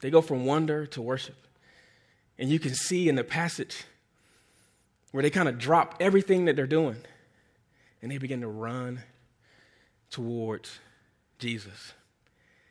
They 0.00 0.10
go 0.10 0.20
from 0.20 0.44
wonder 0.44 0.86
to 0.86 1.02
worship. 1.02 1.36
And 2.38 2.50
you 2.50 2.58
can 2.58 2.74
see 2.74 3.08
in 3.08 3.14
the 3.14 3.24
passage 3.24 3.84
where 5.12 5.22
they 5.22 5.30
kind 5.30 5.48
of 5.48 5.58
drop 5.58 5.96
everything 6.00 6.44
that 6.44 6.56
they're 6.56 6.66
doing 6.66 6.96
and 8.02 8.10
they 8.10 8.18
begin 8.18 8.42
to 8.42 8.48
run 8.48 9.00
towards 10.10 10.78
Jesus. 11.38 11.92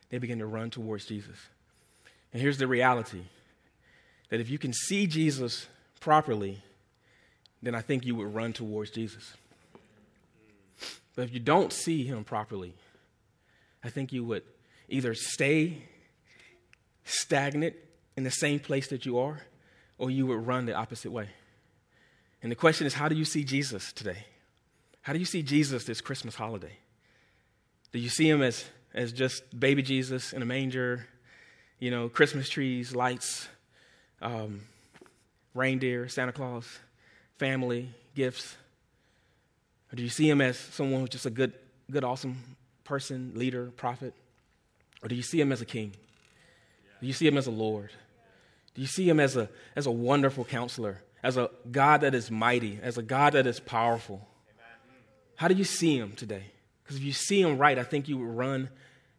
They 0.09 0.19
begin 0.19 0.39
to 0.39 0.45
run 0.45 0.69
towards 0.69 1.05
Jesus. 1.05 1.37
And 2.31 2.41
here's 2.41 2.57
the 2.57 2.67
reality 2.67 3.21
that 4.29 4.39
if 4.39 4.49
you 4.49 4.57
can 4.57 4.73
see 4.73 5.07
Jesus 5.07 5.67
properly, 5.99 6.61
then 7.61 7.75
I 7.75 7.81
think 7.81 8.05
you 8.05 8.15
would 8.15 8.33
run 8.33 8.53
towards 8.53 8.91
Jesus. 8.91 9.33
But 11.15 11.23
if 11.23 11.33
you 11.33 11.39
don't 11.39 11.71
see 11.71 12.03
him 12.03 12.23
properly, 12.23 12.73
I 13.83 13.89
think 13.89 14.11
you 14.11 14.23
would 14.25 14.43
either 14.89 15.15
stay 15.15 15.83
stagnant 17.05 17.75
in 18.17 18.23
the 18.23 18.31
same 18.31 18.59
place 18.59 18.87
that 18.87 19.05
you 19.05 19.17
are, 19.19 19.41
or 19.97 20.11
you 20.11 20.25
would 20.27 20.45
run 20.45 20.65
the 20.65 20.73
opposite 20.73 21.11
way. 21.11 21.29
And 22.41 22.51
the 22.51 22.55
question 22.55 22.85
is 22.85 22.93
how 22.93 23.07
do 23.07 23.15
you 23.15 23.25
see 23.25 23.43
Jesus 23.43 23.93
today? 23.93 24.25
How 25.01 25.13
do 25.13 25.19
you 25.19 25.25
see 25.25 25.43
Jesus 25.43 25.85
this 25.85 26.01
Christmas 26.01 26.35
holiday? 26.35 26.77
Do 27.91 27.99
you 27.99 28.09
see 28.09 28.27
him 28.27 28.41
as, 28.41 28.65
as 28.93 29.13
just 29.13 29.57
baby 29.57 29.81
Jesus 29.81 30.33
in 30.33 30.41
a 30.41 30.45
manger, 30.45 31.07
you 31.79 31.91
know, 31.91 32.09
Christmas 32.09 32.49
trees, 32.49 32.95
lights, 32.95 33.47
um, 34.21 34.61
reindeer, 35.53 36.09
Santa 36.09 36.31
Claus, 36.31 36.67
family, 37.37 37.89
gifts? 38.15 38.57
Or 39.91 39.95
do 39.95 40.03
you 40.03 40.09
see 40.09 40.29
him 40.29 40.41
as 40.41 40.57
someone 40.57 41.01
who's 41.01 41.09
just 41.09 41.25
a 41.25 41.29
good, 41.29 41.53
good, 41.89 42.03
awesome 42.03 42.37
person, 42.83 43.31
leader, 43.35 43.71
prophet? 43.77 44.13
Or 45.01 45.07
do 45.07 45.15
you 45.15 45.21
see 45.21 45.39
him 45.39 45.51
as 45.51 45.61
a 45.61 45.65
king? 45.65 45.93
Do 47.01 47.07
you 47.07 47.13
see 47.13 47.27
him 47.27 47.37
as 47.37 47.47
a 47.47 47.51
Lord? 47.51 47.91
Do 48.73 48.81
you 48.81 48.87
see 48.87 49.07
him 49.07 49.19
as 49.19 49.35
a, 49.35 49.49
as 49.75 49.85
a 49.85 49.91
wonderful 49.91 50.45
counselor, 50.45 51.01
as 51.23 51.37
a 51.37 51.49
God 51.71 52.01
that 52.01 52.13
is 52.13 52.29
mighty, 52.29 52.79
as 52.81 52.97
a 52.97 53.03
God 53.03 53.33
that 53.33 53.47
is 53.47 53.59
powerful? 53.59 54.27
How 55.35 55.47
do 55.47 55.55
you 55.55 55.63
see 55.63 55.97
him 55.97 56.13
today? 56.13 56.51
Because 56.83 56.97
if 56.97 57.03
you 57.03 57.13
see 57.13 57.41
him 57.41 57.57
right, 57.57 57.77
I 57.77 57.83
think 57.83 58.07
you 58.07 58.17
would 58.17 58.37
run 58.37 58.69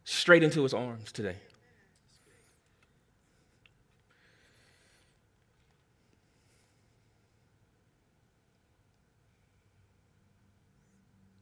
straight 0.03 0.43
into 0.43 0.63
his 0.63 0.73
arms 0.73 1.11
today. 1.11 1.35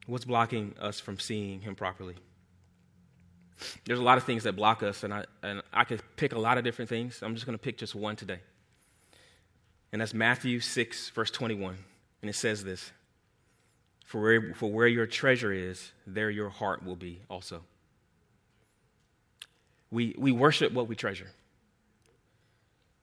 What's 0.06 0.24
blocking 0.24 0.74
us 0.80 1.00
from 1.00 1.18
seeing 1.18 1.62
him 1.62 1.74
properly? 1.74 2.14
There's 3.84 3.98
a 3.98 4.02
lot 4.02 4.18
of 4.18 4.24
things 4.24 4.44
that 4.44 4.54
block 4.54 4.82
us, 4.82 5.02
and 5.02 5.12
I, 5.12 5.24
and 5.42 5.62
I 5.72 5.84
could 5.84 6.02
pick 6.16 6.32
a 6.32 6.38
lot 6.38 6.58
of 6.58 6.64
different 6.64 6.88
things. 6.88 7.22
I'm 7.22 7.34
just 7.34 7.46
going 7.46 7.56
to 7.56 7.62
pick 7.62 7.78
just 7.78 7.94
one 7.94 8.16
today. 8.16 8.40
And 9.92 10.00
that's 10.00 10.14
Matthew 10.14 10.60
6, 10.60 11.10
verse 11.10 11.30
21. 11.30 11.76
And 12.22 12.30
it 12.30 12.34
says 12.34 12.64
this 12.64 12.92
For 14.04 14.20
where, 14.20 14.54
for 14.54 14.70
where 14.70 14.86
your 14.86 15.06
treasure 15.06 15.52
is, 15.52 15.92
there 16.06 16.30
your 16.30 16.50
heart 16.50 16.84
will 16.84 16.96
be 16.96 17.20
also. 17.30 17.62
We, 19.90 20.14
we 20.18 20.32
worship 20.32 20.72
what 20.72 20.88
we 20.88 20.96
treasure. 20.96 21.28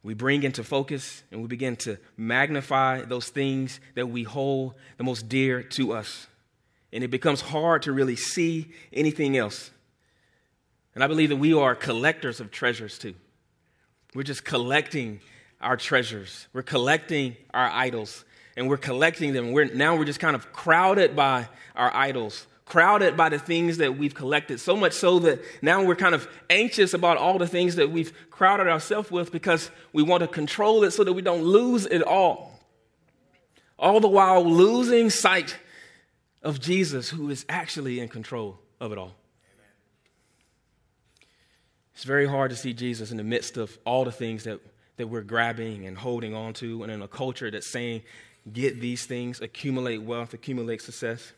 We 0.03 0.13
bring 0.13 0.43
into 0.43 0.65
focus 0.65 1.23
and 1.31 1.41
we 1.41 1.47
begin 1.47 1.77
to 1.77 1.97
magnify 2.17 3.03
those 3.03 3.29
things 3.29 3.79
that 3.95 4.07
we 4.07 4.23
hold 4.23 4.73
the 4.97 5.05
most 5.05 5.29
dear 5.29 5.63
to 5.63 5.93
us 5.93 6.27
and 6.93 7.03
it 7.03 7.09
becomes 7.09 7.41
hard 7.41 7.81
to 7.81 7.91
really 7.91 8.15
see 8.15 8.71
anything 8.93 9.35
else. 9.35 9.71
And 10.95 11.03
I 11.03 11.07
believe 11.07 11.29
that 11.29 11.37
we 11.37 11.53
are 11.53 11.75
collectors 11.75 12.39
of 12.39 12.51
treasures 12.51 12.97
too. 12.97 13.15
We're 14.13 14.23
just 14.23 14.45
collecting 14.45 15.21
our 15.59 15.77
treasures, 15.77 16.47
we're 16.53 16.61
collecting 16.61 17.35
our 17.53 17.69
idols, 17.69 18.25
and 18.55 18.69
we're 18.69 18.77
collecting 18.77 19.33
them. 19.33 19.51
We're, 19.53 19.73
now 19.73 19.95
we're 19.95 20.05
just 20.05 20.19
kind 20.19 20.35
of 20.35 20.51
crowded 20.53 21.15
by 21.15 21.47
our 21.75 21.95
idols, 21.95 22.45
crowded 22.65 23.17
by 23.17 23.29
the 23.29 23.39
things 23.39 23.77
that 23.77 23.97
we've 23.97 24.13
collected, 24.13 24.59
so 24.59 24.75
much 24.75 24.93
so 24.93 25.19
that 25.19 25.41
now 25.61 25.83
we're 25.83 25.95
kind 25.95 26.13
of 26.13 26.27
anxious 26.49 26.93
about 26.93 27.17
all 27.17 27.37
the 27.37 27.47
things 27.47 27.75
that 27.77 27.91
we've 27.91 28.13
crowded 28.29 28.67
ourselves 28.67 29.09
with 29.09 29.31
because 29.31 29.71
we 29.93 30.03
want 30.03 30.21
to 30.21 30.27
control 30.27 30.83
it 30.83 30.91
so 30.91 31.03
that 31.03 31.13
we 31.13 31.21
don't 31.21 31.43
lose 31.43 31.85
it 31.85 32.03
all. 32.03 32.59
All 33.79 33.99
the 33.99 34.07
while 34.07 34.43
losing 34.45 35.09
sight 35.09 35.57
of 36.43 36.59
Jesus 36.59 37.09
who 37.09 37.29
is 37.29 37.45
actually 37.49 37.99
in 37.99 38.09
control 38.09 38.59
of 38.79 38.91
it 38.91 38.97
all. 38.97 39.15
It's 41.93 42.03
very 42.03 42.27
hard 42.27 42.51
to 42.51 42.57
see 42.57 42.73
Jesus 42.73 43.11
in 43.11 43.17
the 43.17 43.23
midst 43.23 43.57
of 43.57 43.77
all 43.85 44.03
the 44.03 44.11
things 44.11 44.43
that, 44.45 44.59
that 44.97 45.07
we're 45.07 45.21
grabbing 45.21 45.85
and 45.85 45.97
holding 45.97 46.33
on 46.33 46.53
to, 46.55 46.83
and 46.83 46.91
in 46.91 47.01
a 47.01 47.07
culture 47.07 47.51
that's 47.51 47.67
saying, 47.67 48.01
get 48.51 48.81
these 48.81 49.05
things, 49.05 49.41
accumulate 49.41 49.99
wealth, 49.99 50.33
accumulate 50.33 50.81
success. 50.81 51.31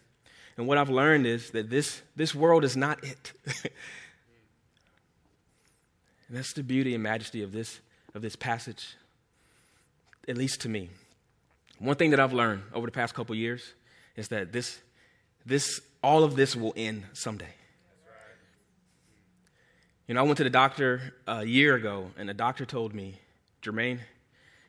And 0.58 0.68
what 0.68 0.78
I've 0.78 0.90
learned 0.90 1.28
is 1.28 1.52
that 1.52 1.70
this, 1.70 2.02
this 2.16 2.34
world 2.34 2.64
is 2.64 2.78
not 2.78 3.04
it. 3.04 3.34
and 3.58 3.72
that's 6.30 6.54
the 6.54 6.64
beauty 6.64 6.94
and 6.94 7.04
majesty 7.04 7.44
of 7.44 7.52
this, 7.52 7.80
of 8.14 8.22
this 8.22 8.36
passage, 8.36 8.96
at 10.28 10.38
least 10.38 10.62
to 10.62 10.70
me. 10.70 10.90
One 11.80 11.98
thing 11.98 12.12
that 12.12 12.22
I've 12.22 12.34
learned 12.34 12.64
over 12.74 12.88
the 12.88 12.92
past 12.92 13.14
couple 13.14 13.36
years 13.36 13.74
is 14.16 14.30
that 14.30 14.54
this, 14.54 14.80
this, 15.46 15.82
all 16.02 16.24
of 16.24 16.38
this 16.38 16.56
will 16.56 16.74
end 16.78 17.04
someday. 17.12 17.54
You 20.08 20.14
know, 20.14 20.20
I 20.20 20.24
went 20.24 20.38
to 20.38 20.44
the 20.44 20.52
doctor 20.52 21.16
a 21.26 21.44
year 21.44 21.74
ago, 21.74 22.12
and 22.16 22.30
the 22.30 22.34
doctor 22.36 22.64
told 22.64 22.94
me, 22.94 23.16
Jermaine, 23.64 23.98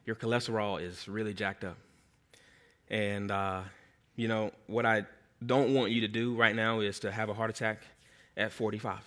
your 0.07 0.17
cholesterol 0.17 0.81
is 0.81 1.07
really 1.09 1.35
jacked 1.35 1.63
up. 1.63 1.77
And, 2.89 3.31
uh, 3.31 3.61
you 4.15 4.29
know, 4.29 4.51
what 4.67 4.87
I 4.87 5.05
don't 5.45 5.75
want 5.75 5.91
you 5.93 6.01
to 6.01 6.09
do 6.09 6.35
right 6.35 6.57
now 6.57 6.81
is 6.81 7.01
to 7.01 7.13
have 7.13 7.29
a 7.29 7.35
heart 7.35 7.51
attack 7.51 7.83
at 8.35 8.51
45. 8.51 9.01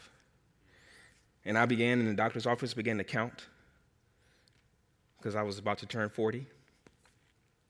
And 1.45 1.57
I 1.57 1.65
began 1.65 1.99
in 1.99 2.05
the 2.05 2.13
doctor's 2.13 2.45
office, 2.45 2.75
began 2.75 2.99
to 2.99 3.03
count 3.03 3.47
because 5.17 5.33
I 5.33 5.41
was 5.41 5.57
about 5.57 5.79
to 5.79 5.87
turn 5.87 6.09
40. 6.09 6.45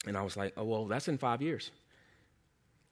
And 0.06 0.17
I 0.17 0.22
was 0.22 0.36
like, 0.36 0.52
oh, 0.58 0.65
well, 0.65 0.86
that's 0.86 1.08
in 1.08 1.17
five 1.17 1.41
years. 1.41 1.72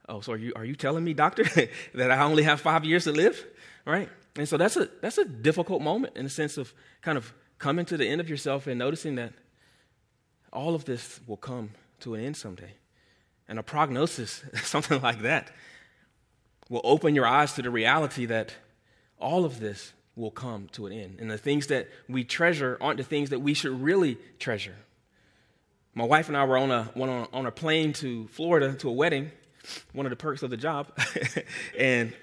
Oh, 0.08 0.22
so 0.22 0.32
are 0.32 0.38
you, 0.38 0.54
are 0.56 0.64
you 0.64 0.78
telling 0.78 1.04
me, 1.04 1.14
doctor, 1.14 1.44
that 1.94 2.10
I 2.10 2.24
only 2.24 2.44
have 2.44 2.62
five 2.62 2.86
years 2.86 3.04
to 3.04 3.12
live? 3.12 3.46
Right? 3.86 4.08
And 4.38 4.48
so 4.48 4.58
that's 4.58 4.78
a, 4.78 4.90
that's 5.02 5.18
a 5.18 5.26
difficult 5.26 5.82
moment 5.82 6.16
in 6.16 6.24
the 6.24 6.30
sense 6.30 6.58
of 6.58 6.74
kind 7.02 7.18
of 7.18 7.34
coming 7.58 7.86
to 7.86 7.98
the 7.98 8.08
end 8.08 8.22
of 8.22 8.30
yourself 8.30 8.68
and 8.68 8.78
noticing 8.78 9.16
that 9.16 9.34
all 10.54 10.76
of 10.76 10.86
this 10.86 11.20
will 11.28 11.38
come 11.38 11.72
to 12.02 12.14
an 12.14 12.24
end 12.24 12.38
someday. 12.38 12.74
And 13.48 13.58
a 13.58 13.64
prognosis, 13.64 14.44
something 14.64 15.02
like 15.02 15.22
that, 15.22 15.52
will 16.70 16.82
open 16.84 17.16
your 17.16 17.26
eyes 17.26 17.54
to 17.54 17.62
the 17.62 17.70
reality 17.70 18.26
that 18.26 18.54
all 19.20 19.46
of 19.46 19.60
this 19.60 19.94
will 20.16 20.32
come 20.32 20.68
to 20.74 20.86
an 20.86 20.94
end. 20.94 21.20
And 21.20 21.32
the 21.32 21.38
things 21.38 21.68
that 21.68 21.88
we 22.10 22.24
treasure 22.24 22.78
aren't 22.82 22.98
the 22.98 23.04
things 23.04 23.30
that 23.30 23.40
we 23.40 23.54
should 23.54 23.82
really 23.82 24.18
treasure. 24.40 24.76
My 25.94 26.04
wife 26.04 26.28
and 26.28 26.38
I 26.38 26.44
were 26.44 26.58
on 26.58 26.70
a, 26.70 26.92
on 26.96 27.28
on 27.34 27.46
a 27.48 27.52
plane 27.52 27.94
to 27.94 28.28
Florida 28.28 28.74
to 28.76 28.90
a 28.90 28.92
wedding 28.92 29.32
one 29.94 30.06
of 30.06 30.10
the 30.10 30.16
perks 30.16 30.44
of 30.44 30.50
the 30.50 30.58
job, 30.58 30.92
and 31.78 32.14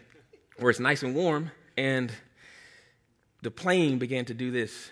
where 0.58 0.70
it's 0.70 0.80
nice 0.80 1.02
and 1.02 1.14
warm, 1.14 1.50
and 1.76 2.12
the 3.42 3.50
plane 3.50 3.98
began 3.98 4.24
to 4.26 4.34
do 4.34 4.50
this. 4.50 4.90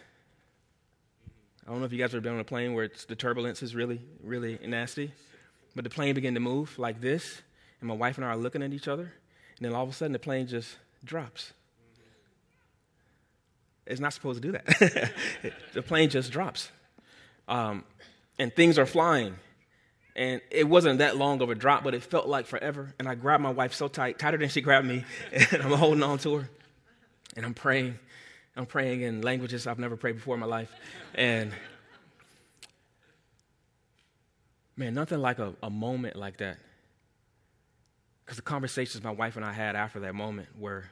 I 1.67 1.71
don't 1.71 1.81
know 1.81 1.87
if 1.87 1.93
you 1.93 1.99
guys 1.99 2.13
have 2.13 2.23
been 2.23 2.35
on 2.35 2.41
a 2.41 2.45
plane 2.45 2.75
where 2.75 2.91
the 3.09 3.17
turbulence 3.17 3.63
is 3.63 3.75
really, 3.75 4.01
really 4.23 4.59
nasty, 4.67 5.13
but 5.75 5.85
the 5.85 5.91
plane 5.91 6.15
began 6.15 6.35
to 6.35 6.41
move 6.41 6.79
like 6.79 7.01
this, 7.01 7.43
and 7.81 7.89
my 7.89 7.95
wife 7.95 8.19
and 8.19 8.25
I 8.25 8.31
are 8.31 8.37
looking 8.37 8.63
at 8.63 8.73
each 8.73 8.89
other, 8.89 9.13
and 9.57 9.67
then 9.67 9.75
all 9.75 9.85
of 9.85 9.91
a 9.91 9.93
sudden 9.93 10.13
the 10.13 10.19
plane 10.19 10.47
just 10.47 10.77
drops. 11.05 11.53
It's 13.87 14.01
not 14.01 14.13
supposed 14.13 14.43
to 14.43 14.49
do 14.49 14.53
that. 14.53 15.13
the 15.73 15.83
plane 15.83 16.09
just 16.09 16.31
drops. 16.31 16.71
Um, 17.49 17.85
and 18.39 18.55
things 18.55 18.79
are 18.79 18.87
flying 18.87 19.35
and 20.15 20.41
it 20.51 20.69
wasn't 20.69 20.99
that 20.99 21.17
long 21.17 21.41
of 21.41 21.51
a 21.51 21.55
drop, 21.55 21.85
but 21.85 21.95
it 21.95 22.03
felt 22.03 22.27
like 22.27 22.47
forever. 22.47 22.95
And 22.99 23.09
I 23.09 23.15
grabbed 23.15 23.43
my 23.43 23.51
wife 23.51 23.73
so 23.73 23.89
tight, 23.89 24.19
tighter 24.19 24.37
than 24.37 24.49
she 24.49 24.61
grabbed 24.61 24.87
me, 24.87 25.05
and 25.33 25.63
I'm 25.63 25.73
holding 25.73 26.03
on 26.03 26.19
to 26.19 26.35
her. 26.37 26.51
And 27.37 27.47
I'm 27.47 27.55
praying. 27.55 27.99
I'm 28.57 28.67
praying 28.67 29.01
in 29.01 29.23
languages 29.23 29.67
I've 29.67 29.79
never 29.79 29.97
prayed 29.97 30.17
before 30.17 30.35
in 30.35 30.41
my 30.41 30.47
life. 30.47 30.71
And 31.15 31.53
man, 34.77 34.95
nothing 34.95 35.21
like 35.21 35.39
a, 35.39 35.55
a 35.63 35.71
moment 35.71 36.17
like 36.17 36.39
that. 36.39 36.59
Because 38.25 38.37
the 38.37 38.43
conversations 38.43 39.03
my 39.03 39.11
wife 39.11 39.37
and 39.37 39.45
I 39.45 39.53
had 39.53 39.75
after 39.75 40.01
that 40.01 40.15
moment 40.15 40.49
were, 40.59 40.85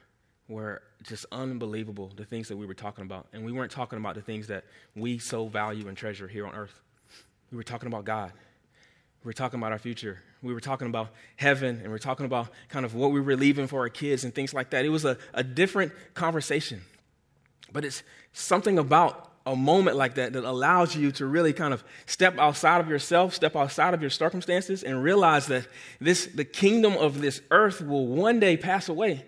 were 0.48 0.82
just 1.02 1.26
unbelievable, 1.30 2.10
the 2.16 2.24
things 2.24 2.48
that 2.48 2.56
we 2.56 2.66
were 2.66 2.74
talking 2.74 3.04
about. 3.04 3.26
And 3.32 3.44
we 3.44 3.52
weren't 3.52 3.72
talking 3.72 3.98
about 3.98 4.14
the 4.14 4.22
things 4.22 4.46
that 4.48 4.64
we 4.96 5.18
so 5.18 5.46
value 5.48 5.88
and 5.88 5.96
treasure 5.96 6.28
here 6.28 6.46
on 6.46 6.54
earth. 6.54 6.80
We 7.50 7.56
were 7.56 7.62
talking 7.62 7.86
about 7.86 8.04
God. 8.04 8.32
We 9.22 9.28
were 9.28 9.32
talking 9.34 9.60
about 9.60 9.72
our 9.72 9.78
future. 9.78 10.22
We 10.42 10.54
were 10.54 10.60
talking 10.60 10.86
about 10.86 11.08
heaven 11.36 11.80
and 11.82 11.88
we 11.88 11.94
are 11.94 11.98
talking 11.98 12.26
about 12.26 12.48
kind 12.68 12.84
of 12.86 12.94
what 12.94 13.12
we 13.12 13.20
were 13.20 13.36
leaving 13.36 13.66
for 13.66 13.80
our 13.80 13.88
kids 13.88 14.24
and 14.24 14.34
things 14.34 14.54
like 14.54 14.70
that. 14.70 14.84
It 14.84 14.88
was 14.88 15.04
a, 15.04 15.18
a 15.34 15.44
different 15.44 15.92
conversation. 16.14 16.82
But 17.72 17.84
it's 17.84 18.02
something 18.32 18.78
about 18.78 19.30
a 19.46 19.56
moment 19.56 19.96
like 19.96 20.14
that 20.14 20.32
that 20.34 20.44
allows 20.44 20.94
you 20.94 21.12
to 21.12 21.26
really 21.26 21.52
kind 21.52 21.72
of 21.72 21.82
step 22.06 22.38
outside 22.38 22.80
of 22.80 22.88
yourself, 22.88 23.34
step 23.34 23.56
outside 23.56 23.94
of 23.94 24.00
your 24.00 24.10
circumstances, 24.10 24.82
and 24.82 25.02
realize 25.02 25.46
that 25.46 25.66
this 26.00 26.26
the 26.26 26.44
kingdom 26.44 26.96
of 26.96 27.20
this 27.20 27.40
earth 27.50 27.80
will 27.80 28.06
one 28.06 28.38
day 28.38 28.56
pass 28.56 28.88
away. 28.88 29.24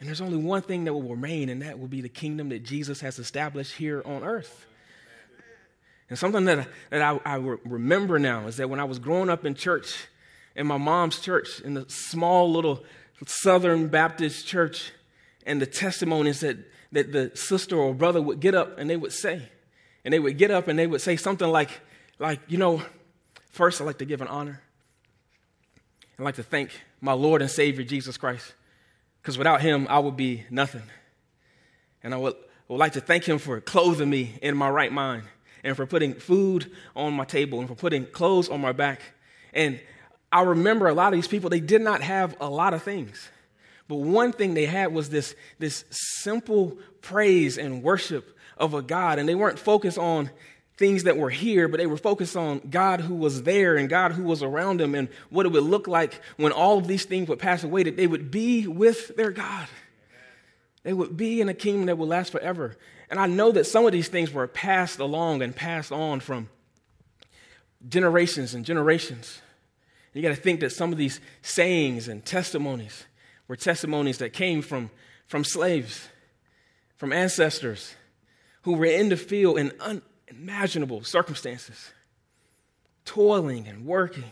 And 0.00 0.06
there's 0.06 0.20
only 0.20 0.36
one 0.36 0.62
thing 0.62 0.84
that 0.84 0.92
will 0.92 1.02
remain, 1.02 1.48
and 1.48 1.62
that 1.62 1.78
will 1.78 1.88
be 1.88 2.00
the 2.00 2.08
kingdom 2.08 2.50
that 2.50 2.62
Jesus 2.62 3.00
has 3.00 3.18
established 3.18 3.74
here 3.74 4.02
on 4.04 4.22
earth. 4.22 4.66
And 6.08 6.18
something 6.18 6.44
that, 6.46 6.68
that 6.90 7.02
I, 7.02 7.20
I 7.24 7.36
remember 7.36 8.18
now 8.18 8.46
is 8.46 8.56
that 8.56 8.70
when 8.70 8.80
I 8.80 8.84
was 8.84 8.98
growing 8.98 9.28
up 9.28 9.44
in 9.44 9.54
church, 9.54 10.06
in 10.56 10.66
my 10.66 10.78
mom's 10.78 11.20
church, 11.20 11.60
in 11.60 11.74
the 11.74 11.84
small 11.88 12.50
little 12.50 12.84
Southern 13.26 13.88
Baptist 13.88 14.46
church, 14.46 14.92
and 15.44 15.60
the 15.60 15.66
testimonies 15.66 16.40
that, 16.40 16.56
that 16.92 17.12
the 17.12 17.32
sister 17.34 17.76
or 17.76 17.94
brother 17.94 18.22
would 18.22 18.40
get 18.40 18.54
up 18.54 18.78
and 18.78 18.88
they 18.88 18.96
would 18.96 19.12
say, 19.12 19.42
and 20.04 20.14
they 20.14 20.18
would 20.18 20.38
get 20.38 20.50
up 20.50 20.68
and 20.68 20.78
they 20.78 20.86
would 20.86 21.00
say 21.00 21.16
something 21.16 21.48
like, 21.48 21.70
like, 22.18 22.40
you 22.48 22.58
know, 22.58 22.82
first 23.50 23.80
I'd 23.80 23.84
like 23.84 23.98
to 23.98 24.04
give 24.04 24.20
an 24.20 24.28
honor. 24.28 24.62
I'd 26.18 26.24
like 26.24 26.36
to 26.36 26.42
thank 26.42 26.70
my 27.00 27.12
Lord 27.12 27.42
and 27.42 27.50
Savior 27.50 27.84
Jesus 27.84 28.16
Christ, 28.16 28.54
because 29.20 29.36
without 29.36 29.60
him, 29.60 29.86
I 29.90 29.98
would 29.98 30.16
be 30.16 30.44
nothing. 30.50 30.82
And 32.02 32.14
I 32.14 32.16
would, 32.16 32.34
would 32.68 32.78
like 32.78 32.92
to 32.92 33.00
thank 33.00 33.24
him 33.24 33.38
for 33.38 33.60
clothing 33.60 34.10
me 34.10 34.38
in 34.42 34.56
my 34.56 34.68
right 34.70 34.92
mind 34.92 35.24
and 35.68 35.76
for 35.76 35.86
putting 35.86 36.14
food 36.14 36.72
on 36.96 37.12
my 37.12 37.24
table 37.24 37.60
and 37.60 37.68
for 37.68 37.74
putting 37.74 38.06
clothes 38.06 38.48
on 38.48 38.60
my 38.60 38.72
back. 38.72 39.02
And 39.52 39.78
I 40.32 40.42
remember 40.42 40.88
a 40.88 40.94
lot 40.94 41.12
of 41.12 41.18
these 41.18 41.28
people, 41.28 41.50
they 41.50 41.60
did 41.60 41.82
not 41.82 42.00
have 42.00 42.34
a 42.40 42.48
lot 42.48 42.72
of 42.72 42.82
things. 42.82 43.28
But 43.86 43.96
one 43.96 44.32
thing 44.32 44.54
they 44.54 44.64
had 44.64 44.92
was 44.92 45.10
this, 45.10 45.34
this 45.58 45.84
simple 45.90 46.78
praise 47.02 47.58
and 47.58 47.82
worship 47.82 48.36
of 48.56 48.72
a 48.72 48.80
God. 48.80 49.18
And 49.18 49.28
they 49.28 49.34
weren't 49.34 49.58
focused 49.58 49.98
on 49.98 50.30
things 50.78 51.04
that 51.04 51.18
were 51.18 51.30
here, 51.30 51.68
but 51.68 51.76
they 51.76 51.86
were 51.86 51.98
focused 51.98 52.36
on 52.36 52.60
God 52.70 53.02
who 53.02 53.14
was 53.14 53.42
there 53.42 53.76
and 53.76 53.88
God 53.90 54.12
who 54.12 54.22
was 54.22 54.42
around 54.42 54.80
them 54.80 54.94
and 54.94 55.08
what 55.28 55.44
it 55.44 55.52
would 55.52 55.64
look 55.64 55.86
like 55.86 56.20
when 56.36 56.52
all 56.52 56.78
of 56.78 56.86
these 56.86 57.04
things 57.04 57.28
would 57.28 57.38
pass 57.38 57.62
away, 57.62 57.82
that 57.82 57.96
they 57.96 58.06
would 58.06 58.30
be 58.30 58.66
with 58.66 59.14
their 59.16 59.32
God. 59.32 59.68
They 60.82 60.94
would 60.94 61.16
be 61.16 61.42
in 61.42 61.50
a 61.50 61.54
kingdom 61.54 61.86
that 61.86 61.98
would 61.98 62.08
last 62.08 62.32
forever. 62.32 62.76
And 63.10 63.18
I 63.18 63.26
know 63.26 63.52
that 63.52 63.64
some 63.64 63.86
of 63.86 63.92
these 63.92 64.08
things 64.08 64.32
were 64.32 64.46
passed 64.46 64.98
along 64.98 65.42
and 65.42 65.54
passed 65.54 65.92
on 65.92 66.20
from 66.20 66.48
generations 67.88 68.54
and 68.54 68.64
generations. 68.64 69.40
You 70.12 70.22
got 70.22 70.30
to 70.30 70.36
think 70.36 70.60
that 70.60 70.72
some 70.72 70.92
of 70.92 70.98
these 70.98 71.20
sayings 71.42 72.08
and 72.08 72.24
testimonies 72.24 73.04
were 73.46 73.56
testimonies 73.56 74.18
that 74.18 74.32
came 74.32 74.62
from, 74.62 74.90
from 75.26 75.44
slaves, 75.44 76.08
from 76.96 77.12
ancestors 77.12 77.94
who 78.62 78.72
were 78.74 78.84
in 78.86 79.08
the 79.08 79.16
field 79.16 79.58
in 79.58 79.72
unimaginable 79.80 81.04
circumstances, 81.04 81.92
toiling 83.04 83.66
and 83.68 83.86
working 83.86 84.24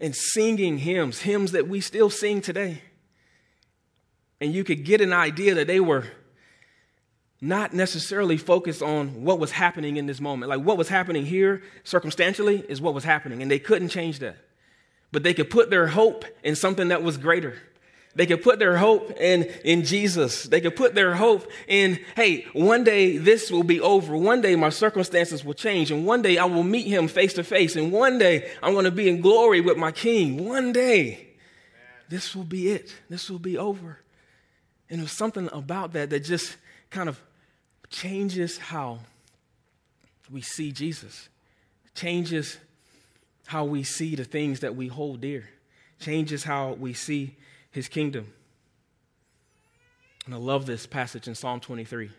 and 0.00 0.14
singing 0.14 0.78
hymns, 0.78 1.20
hymns 1.20 1.52
that 1.52 1.68
we 1.68 1.80
still 1.80 2.10
sing 2.10 2.40
today. 2.40 2.82
And 4.40 4.52
you 4.52 4.64
could 4.64 4.84
get 4.84 5.00
an 5.00 5.12
idea 5.12 5.54
that 5.54 5.66
they 5.66 5.80
were 5.80 6.04
not 7.40 7.72
necessarily 7.72 8.36
focused 8.36 8.82
on 8.82 9.22
what 9.22 9.38
was 9.38 9.52
happening 9.52 9.96
in 9.96 10.06
this 10.06 10.20
moment. 10.20 10.50
Like 10.50 10.60
what 10.60 10.76
was 10.76 10.88
happening 10.88 11.24
here 11.24 11.62
circumstantially 11.84 12.64
is 12.68 12.80
what 12.80 12.94
was 12.94 13.04
happening, 13.04 13.42
and 13.42 13.50
they 13.50 13.58
couldn't 13.58 13.90
change 13.90 14.18
that. 14.18 14.36
But 15.12 15.22
they 15.22 15.34
could 15.34 15.48
put 15.48 15.70
their 15.70 15.86
hope 15.86 16.24
in 16.42 16.56
something 16.56 16.88
that 16.88 17.02
was 17.02 17.16
greater. 17.16 17.56
They 18.14 18.26
could 18.26 18.42
put 18.42 18.58
their 18.58 18.76
hope 18.76 19.12
in, 19.20 19.44
in 19.64 19.84
Jesus. 19.84 20.42
They 20.42 20.60
could 20.60 20.74
put 20.74 20.94
their 20.94 21.14
hope 21.14 21.48
in, 21.68 22.00
hey, 22.16 22.46
one 22.52 22.82
day 22.82 23.16
this 23.16 23.50
will 23.50 23.62
be 23.62 23.80
over. 23.80 24.16
One 24.16 24.40
day 24.40 24.56
my 24.56 24.70
circumstances 24.70 25.44
will 25.44 25.54
change. 25.54 25.92
And 25.92 26.04
one 26.04 26.22
day 26.22 26.36
I 26.36 26.44
will 26.46 26.64
meet 26.64 26.88
him 26.88 27.06
face 27.06 27.34
to 27.34 27.44
face. 27.44 27.76
And 27.76 27.92
one 27.92 28.18
day 28.18 28.50
I'm 28.60 28.72
going 28.72 28.86
to 28.86 28.90
be 28.90 29.08
in 29.08 29.20
glory 29.20 29.60
with 29.60 29.76
my 29.76 29.92
king. 29.92 30.48
One 30.48 30.72
day 30.72 31.28
this 32.08 32.34
will 32.34 32.44
be 32.44 32.72
it. 32.72 32.92
This 33.08 33.30
will 33.30 33.38
be 33.38 33.56
over. 33.56 34.00
And 34.90 35.00
there's 35.00 35.12
something 35.12 35.48
about 35.52 35.92
that 35.92 36.10
that 36.10 36.24
just 36.24 36.56
kind 36.90 37.08
of 37.08 37.20
changes 37.90 38.58
how 38.58 39.00
we 40.30 40.40
see 40.40 40.72
Jesus, 40.72 41.28
changes 41.94 42.58
how 43.46 43.64
we 43.64 43.82
see 43.82 44.14
the 44.14 44.24
things 44.24 44.60
that 44.60 44.76
we 44.76 44.88
hold 44.88 45.20
dear, 45.20 45.48
changes 46.00 46.44
how 46.44 46.72
we 46.74 46.92
see 46.92 47.36
his 47.70 47.88
kingdom. 47.88 48.32
And 50.26 50.34
I 50.34 50.38
love 50.38 50.66
this 50.66 50.86
passage 50.86 51.26
in 51.26 51.34
Psalm 51.34 51.60
23. 51.60 52.10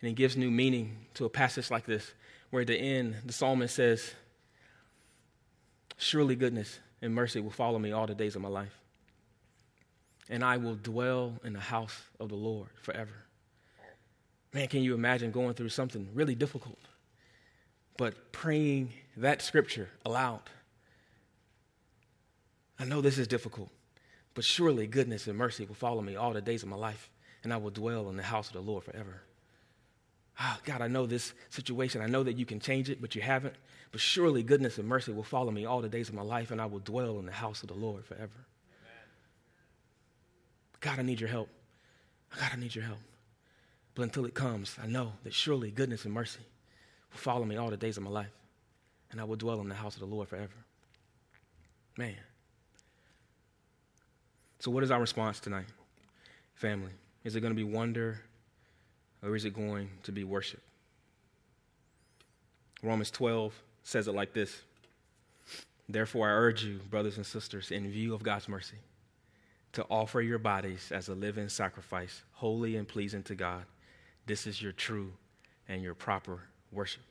And 0.00 0.10
it 0.10 0.14
gives 0.14 0.36
new 0.36 0.50
meaning 0.50 0.96
to 1.14 1.24
a 1.24 1.30
passage 1.30 1.70
like 1.70 1.86
this, 1.86 2.12
where 2.50 2.60
at 2.60 2.68
the 2.68 2.76
end, 2.76 3.16
the 3.24 3.32
psalmist 3.32 3.74
says, 3.74 4.12
Surely 5.96 6.36
goodness 6.36 6.78
and 7.02 7.14
mercy 7.14 7.40
will 7.40 7.50
follow 7.50 7.78
me 7.78 7.90
all 7.90 8.06
the 8.06 8.14
days 8.14 8.36
of 8.36 8.42
my 8.42 8.48
life. 8.48 8.78
And 10.28 10.44
I 10.44 10.58
will 10.58 10.74
dwell 10.74 11.40
in 11.42 11.54
the 11.54 11.60
house 11.60 11.98
of 12.20 12.28
the 12.28 12.36
Lord 12.36 12.68
forever. 12.82 13.24
Man, 14.52 14.68
can 14.68 14.82
you 14.82 14.94
imagine 14.94 15.30
going 15.30 15.54
through 15.54 15.68
something 15.68 16.08
really 16.14 16.34
difficult, 16.34 16.78
but 17.96 18.32
praying 18.32 18.92
that 19.16 19.42
scripture 19.42 19.88
aloud? 20.06 20.42
I 22.78 22.84
know 22.84 23.00
this 23.00 23.18
is 23.18 23.26
difficult, 23.26 23.70
but 24.34 24.44
surely 24.44 24.86
goodness 24.86 25.26
and 25.26 25.36
mercy 25.36 25.66
will 25.66 25.74
follow 25.74 26.00
me 26.00 26.16
all 26.16 26.32
the 26.32 26.40
days 26.40 26.62
of 26.62 26.68
my 26.68 26.76
life, 26.76 27.10
and 27.44 27.52
I 27.52 27.56
will 27.56 27.70
dwell 27.70 28.08
in 28.08 28.16
the 28.16 28.22
house 28.22 28.46
of 28.46 28.54
the 28.54 28.60
Lord 28.60 28.84
forever. 28.84 29.22
Oh, 30.40 30.56
God, 30.64 30.80
I 30.80 30.86
know 30.86 31.04
this 31.04 31.34
situation. 31.50 32.00
I 32.00 32.06
know 32.06 32.22
that 32.22 32.38
you 32.38 32.46
can 32.46 32.60
change 32.60 32.88
it, 32.90 33.00
but 33.00 33.16
you 33.16 33.22
haven't. 33.22 33.54
But 33.90 34.00
surely 34.00 34.44
goodness 34.44 34.78
and 34.78 34.86
mercy 34.86 35.12
will 35.12 35.24
follow 35.24 35.50
me 35.50 35.64
all 35.64 35.80
the 35.80 35.88
days 35.88 36.08
of 36.08 36.14
my 36.14 36.22
life, 36.22 36.52
and 36.52 36.60
I 36.60 36.66
will 36.66 36.78
dwell 36.78 37.18
in 37.18 37.26
the 37.26 37.32
house 37.32 37.62
of 37.62 37.68
the 37.68 37.74
Lord 37.74 38.04
forever. 38.04 38.30
Amen. 38.30 39.08
God, 40.80 40.98
I 41.00 41.02
need 41.02 41.20
your 41.20 41.28
help. 41.28 41.48
God, 42.38 42.50
I 42.52 42.56
need 42.56 42.74
your 42.74 42.84
help. 42.84 43.00
But 43.98 44.04
until 44.04 44.26
it 44.26 44.34
comes, 44.34 44.76
I 44.80 44.86
know 44.86 45.14
that 45.24 45.34
surely 45.34 45.72
goodness 45.72 46.04
and 46.04 46.14
mercy 46.14 46.38
will 47.10 47.18
follow 47.18 47.44
me 47.44 47.56
all 47.56 47.68
the 47.68 47.76
days 47.76 47.96
of 47.96 48.04
my 48.04 48.10
life, 48.10 48.30
and 49.10 49.20
I 49.20 49.24
will 49.24 49.34
dwell 49.34 49.60
in 49.60 49.68
the 49.68 49.74
house 49.74 49.94
of 49.94 50.00
the 50.00 50.06
Lord 50.06 50.28
forever. 50.28 50.54
Man. 51.96 52.14
So, 54.60 54.70
what 54.70 54.84
is 54.84 54.92
our 54.92 55.00
response 55.00 55.40
tonight, 55.40 55.66
family? 56.54 56.92
Is 57.24 57.34
it 57.34 57.40
going 57.40 57.52
to 57.52 57.56
be 57.56 57.64
wonder 57.64 58.20
or 59.20 59.34
is 59.34 59.44
it 59.44 59.52
going 59.52 59.90
to 60.04 60.12
be 60.12 60.22
worship? 60.22 60.62
Romans 62.84 63.10
12 63.10 63.52
says 63.82 64.06
it 64.06 64.14
like 64.14 64.32
this 64.32 64.62
Therefore, 65.88 66.28
I 66.28 66.34
urge 66.34 66.62
you, 66.62 66.78
brothers 66.88 67.16
and 67.16 67.26
sisters, 67.26 67.72
in 67.72 67.90
view 67.90 68.14
of 68.14 68.22
God's 68.22 68.48
mercy, 68.48 68.76
to 69.72 69.84
offer 69.90 70.20
your 70.20 70.38
bodies 70.38 70.92
as 70.92 71.08
a 71.08 71.14
living 71.16 71.48
sacrifice, 71.48 72.22
holy 72.34 72.76
and 72.76 72.86
pleasing 72.86 73.24
to 73.24 73.34
God 73.34 73.64
this 74.28 74.46
is 74.46 74.62
your 74.62 74.72
true 74.72 75.12
and 75.68 75.82
your 75.82 75.94
proper 75.94 76.40
worship. 76.70 77.02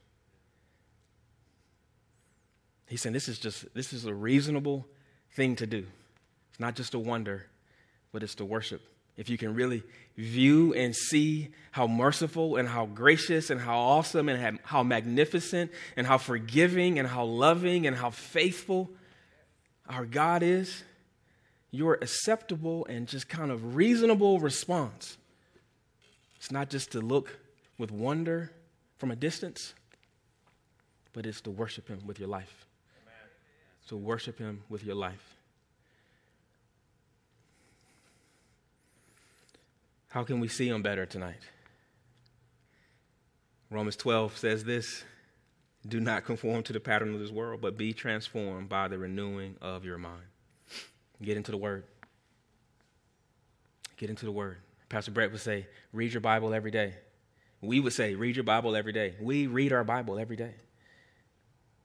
He's 2.88 3.02
saying 3.02 3.14
this 3.14 3.28
is 3.28 3.40
just 3.40 3.74
this 3.74 3.92
is 3.92 4.06
a 4.06 4.14
reasonable 4.14 4.88
thing 5.32 5.58
to 5.58 5.68
do. 5.68 5.86
It's 6.52 6.60
not 6.60 6.76
just 6.76 6.94
a 6.94 7.00
wonder, 7.00 7.48
but 8.14 8.24
it's 8.24 8.36
to 8.36 8.46
worship. 8.46 8.82
If 9.18 9.30
you 9.30 9.38
can 9.38 9.56
really 9.56 9.84
view 10.16 10.76
and 10.76 10.96
see 10.96 11.50
how 11.72 11.88
merciful 11.88 12.56
and 12.56 12.70
how 12.70 12.86
gracious 12.86 13.50
and 13.50 13.60
how 13.60 13.78
awesome 13.80 14.30
and 14.30 14.60
how 14.64 14.84
magnificent 14.84 15.72
and 15.98 16.06
how 16.06 16.20
forgiving 16.20 17.00
and 17.00 17.08
how 17.08 17.26
loving 17.26 17.88
and 17.88 17.96
how 17.96 18.12
faithful 18.12 18.92
our 19.90 20.06
God 20.06 20.44
is, 20.44 20.84
your 21.72 21.96
acceptable 21.96 22.86
and 22.86 23.08
just 23.08 23.28
kind 23.28 23.50
of 23.52 23.76
reasonable 23.76 24.40
response 24.40 25.18
it's 26.38 26.52
not 26.52 26.70
just 26.70 26.92
to 26.92 27.02
look 27.02 27.38
with 27.78 27.92
wonder 27.92 28.52
from 28.98 29.12
a 29.12 29.16
distance, 29.16 29.74
but 31.14 31.26
it's 31.26 31.42
to 31.42 31.52
worship 31.52 31.88
Him 31.88 32.00
with 32.06 32.20
your 32.20 32.30
life. 32.30 32.66
To 33.88 33.98
worship 33.98 34.40
Him 34.40 34.64
with 34.70 34.84
your 34.84 34.96
life. 34.96 35.36
How 40.10 40.24
can 40.24 40.40
we 40.40 40.48
see 40.48 40.68
Him 40.68 40.82
better 40.82 41.06
tonight? 41.06 41.42
Romans 43.70 43.96
12 43.96 44.38
says 44.38 44.64
this 44.64 45.04
Do 45.88 46.00
not 46.00 46.26
conform 46.26 46.64
to 46.64 46.74
the 46.74 46.80
pattern 46.80 47.14
of 47.14 47.20
this 47.20 47.32
world, 47.32 47.62
but 47.62 47.78
be 47.78 47.94
transformed 47.94 48.70
by 48.70 48.88
the 48.88 48.98
renewing 48.98 49.58
of 49.62 49.84
your 49.84 49.98
mind. 49.98 50.24
Get 51.22 51.38
into 51.38 51.52
the 51.52 51.58
Word. 51.58 51.84
Get 53.98 54.10
into 54.10 54.26
the 54.26 54.32
Word. 54.32 54.58
Pastor 54.90 55.12
Brett 55.12 55.32
would 55.32 55.42
say, 55.42 55.68
read 55.92 56.14
your 56.14 56.22
Bible 56.22 56.54
every 56.54 56.72
day. 56.72 56.94
We 57.62 57.80
would 57.80 57.94
say, 57.94 58.16
read 58.16 58.36
your 58.36 58.44
Bible 58.44 58.76
every 58.76 58.94
day. 58.94 59.16
We 59.20 59.48
read 59.48 59.74
our 59.74 59.84
Bible 59.84 60.20
every 60.20 60.36
day. 60.36 60.54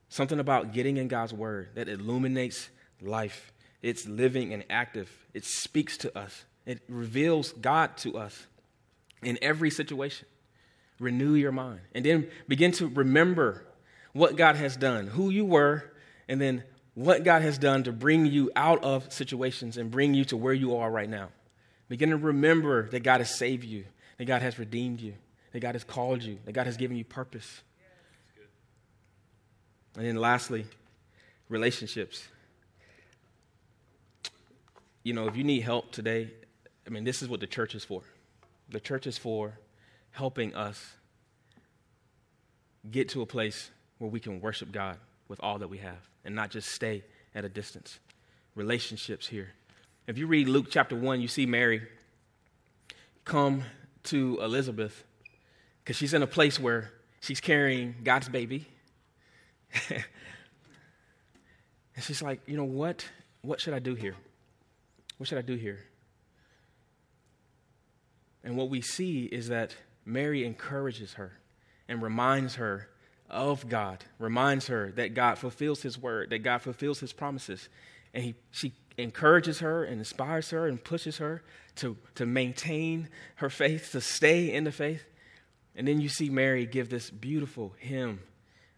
Something 0.09 0.38
about 0.38 0.73
getting 0.73 0.99
in 0.99 1.09
God's 1.09 1.33
Word 1.33 1.71
that 1.75 1.88
illuminates 1.88 2.69
life. 3.01 3.53
It's 3.81 4.07
living 4.07 4.53
and 4.53 4.65
active. 4.69 5.11
It 5.35 5.45
speaks 5.45 5.97
to 5.99 6.17
us. 6.17 6.45
It 6.67 6.83
reveals 6.88 7.53
God 7.53 7.97
to 7.99 8.19
us 8.19 8.47
in 9.23 9.38
every 9.43 9.71
situation. 9.71 10.29
Renew 11.01 11.35
your 11.35 11.53
mind. 11.53 11.81
And 11.95 12.05
then 12.05 12.29
begin 12.47 12.73
to 12.73 12.87
remember 12.87 13.67
what 14.12 14.37
God 14.37 14.57
has 14.57 14.77
done, 14.77 15.09
who 15.09 15.31
you 15.31 15.45
were, 15.45 15.93
and 16.29 16.41
then 16.41 16.62
what 16.95 17.25
God 17.25 17.43
has 17.43 17.59
done 17.59 17.83
to 17.85 17.93
bring 17.93 18.27
you 18.27 18.51
out 18.55 18.85
of 18.85 19.12
situations 19.12 19.79
and 19.79 19.91
bring 19.91 20.15
you 20.15 20.25
to 20.27 20.37
where 20.37 20.53
you 20.53 20.77
are 20.77 20.91
right 20.91 21.09
now. 21.09 21.31
Begin 21.92 22.09
to 22.09 22.16
remember 22.16 22.88
that 22.88 23.02
God 23.02 23.20
has 23.20 23.37
saved 23.37 23.64
you, 23.64 23.85
that 24.16 24.24
God 24.24 24.40
has 24.40 24.59
redeemed 24.59 25.02
you, 25.02 25.12
that 25.52 25.61
God 25.61 25.74
has 25.74 25.85
called 25.85 26.22
you, 26.22 26.38
that 26.46 26.52
God 26.52 26.64
has 26.64 26.78
given 26.78 26.96
you 26.96 27.05
purpose. 27.05 27.61
And 29.98 30.07
then 30.07 30.16
lastly, 30.16 30.64
relationships. 31.50 32.26
You 35.02 35.12
know, 35.12 35.26
if 35.28 35.37
you 35.37 35.44
need 35.44 35.61
help 35.61 35.92
today, 35.92 36.31
I 36.87 36.88
mean, 36.88 37.05
this 37.05 37.20
is 37.20 37.28
what 37.28 37.40
the 37.40 37.46
church 37.46 37.74
is 37.74 37.85
for. 37.85 38.00
The 38.70 38.81
church 38.81 39.07
is 39.07 39.18
for 39.18 39.59
helping 40.12 40.55
us 40.55 40.94
get 42.90 43.11
to 43.11 43.20
a 43.20 43.26
place 43.26 43.70
where 43.98 44.09
we 44.09 44.18
can 44.18 44.40
worship 44.40 44.72
God 44.72 44.96
with 45.28 45.40
all 45.42 45.59
that 45.59 45.68
we 45.68 45.76
have 45.76 46.09
and 46.24 46.35
not 46.35 46.48
just 46.48 46.70
stay 46.70 47.05
at 47.35 47.44
a 47.44 47.50
distance. 47.50 47.98
Relationships 48.55 49.26
here. 49.26 49.50
If 50.07 50.19
you 50.19 50.27
read 50.27 50.49
Luke 50.49 50.67
chapter 50.69 50.97
1, 50.97 51.21
you 51.21 51.29
see 51.29 51.47
Mary 51.47 51.83
come 53.25 53.62
to 54.05 54.37
Elizabeth 54.43 55.05
because 55.79 55.97
she's 55.97 56.12
in 56.12 56.25
a 56.25 56.27
place 56.27 56.59
where 56.59 56.91
she's 57.21 57.41
carrying 57.41 57.95
God's 58.03 58.29
baby. 58.29 58.67
and 59.91 60.05
she's 62.01 62.21
like, 62.21 62.41
you 62.47 62.57
know 62.57 62.65
what? 62.65 63.09
What 63.43 63.61
should 63.61 63.75
I 63.75 63.79
do 63.79 63.95
here? 63.95 64.17
What 65.19 65.29
should 65.29 65.38
I 65.38 65.43
do 65.43 65.55
here? 65.55 65.79
And 68.43 68.57
what 68.57 68.71
we 68.71 68.81
see 68.81 69.27
is 69.27 69.49
that 69.49 69.77
Mary 70.05 70.45
encourages 70.45 71.15
her 71.15 71.38
and 71.87 72.03
reminds 72.03 72.57
her 72.57 72.88
of 73.31 73.69
God, 73.69 74.05
reminds 74.19 74.67
her 74.67 74.91
that 74.97 75.15
God 75.15 75.38
fulfills 75.38 75.83
his 75.83 75.97
word, 75.97 76.31
that 76.31 76.41
God 76.41 76.59
fulfills 76.59 76.99
his 76.99 77.12
promises. 77.12 77.69
And 78.12 78.25
he, 78.25 78.35
she 78.51 78.73
encourages 79.03 79.61
her 79.61 79.85
and 79.85 79.99
inspires 79.99 80.51
her 80.51 80.67
and 80.67 80.83
pushes 80.83 81.19
her 81.19 81.43
to, 81.77 81.97
to 82.15 82.27
maintain 82.27 83.09
her 83.37 83.51
faith, 83.51 83.93
to 83.93 84.01
stay 84.01 84.53
in 84.53 84.65
the 84.65 84.73
faith. 84.73 85.05
And 85.75 85.88
then 85.88 86.01
you 86.01 86.09
see 86.09 86.31
Mary 86.31 86.67
give 86.67 86.91
this 86.91 87.11
beautiful 87.11 87.75
hymn 87.79 88.21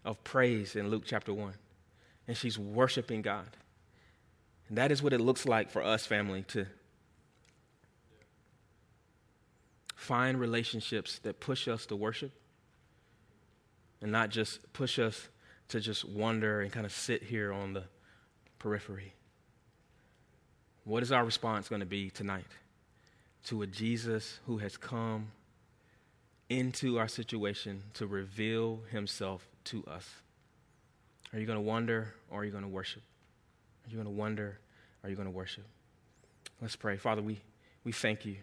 of 0.03 0.23
praise 0.23 0.75
in 0.75 0.89
Luke 0.89 1.03
chapter 1.05 1.33
1. 1.33 1.53
And 2.27 2.37
she's 2.37 2.57
worshiping 2.57 3.21
God. 3.21 3.49
And 4.69 4.77
that 4.77 4.91
is 4.91 5.03
what 5.03 5.13
it 5.13 5.21
looks 5.21 5.45
like 5.45 5.69
for 5.69 5.83
us, 5.83 6.05
family, 6.05 6.43
to 6.49 6.65
find 9.95 10.39
relationships 10.39 11.19
that 11.19 11.39
push 11.39 11.67
us 11.67 11.85
to 11.87 11.95
worship 11.95 12.31
and 14.01 14.11
not 14.11 14.29
just 14.29 14.71
push 14.73 14.99
us 14.99 15.29
to 15.69 15.79
just 15.79 16.05
wonder 16.05 16.61
and 16.61 16.71
kind 16.71 16.85
of 16.85 16.91
sit 16.91 17.23
here 17.23 17.51
on 17.51 17.73
the 17.73 17.83
periphery. 18.59 19.13
What 20.85 21.01
is 21.01 21.11
our 21.11 21.25
response 21.25 21.67
going 21.67 21.79
to 21.79 21.85
be 21.85 22.11
tonight 22.11 22.45
to 23.45 23.63
a 23.63 23.67
Jesus 23.67 24.39
who 24.45 24.59
has 24.59 24.77
come 24.77 25.31
into 26.47 26.99
our 26.99 27.07
situation 27.07 27.81
to 27.95 28.05
reveal 28.05 28.81
himself 28.91 29.47
to 29.65 29.83
us? 29.85 30.07
Are 31.33 31.39
you 31.39 31.47
going 31.47 31.57
to 31.57 31.61
wonder 31.61 32.13
or 32.29 32.41
are 32.41 32.45
you 32.45 32.51
going 32.51 32.63
to 32.63 32.69
worship? 32.69 33.01
Are 33.85 33.89
you 33.89 33.95
going 33.95 34.05
to 34.05 34.11
wonder 34.11 34.59
or 35.03 35.07
are 35.07 35.09
you 35.09 35.15
going 35.15 35.27
to 35.27 35.35
worship? 35.35 35.65
Let's 36.61 36.75
pray. 36.75 36.97
Father, 36.97 37.23
we, 37.23 37.41
we 37.83 37.91
thank 37.91 38.23
you. 38.23 38.35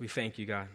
We 0.00 0.08
thank 0.08 0.38
you, 0.38 0.46
God, 0.46 0.66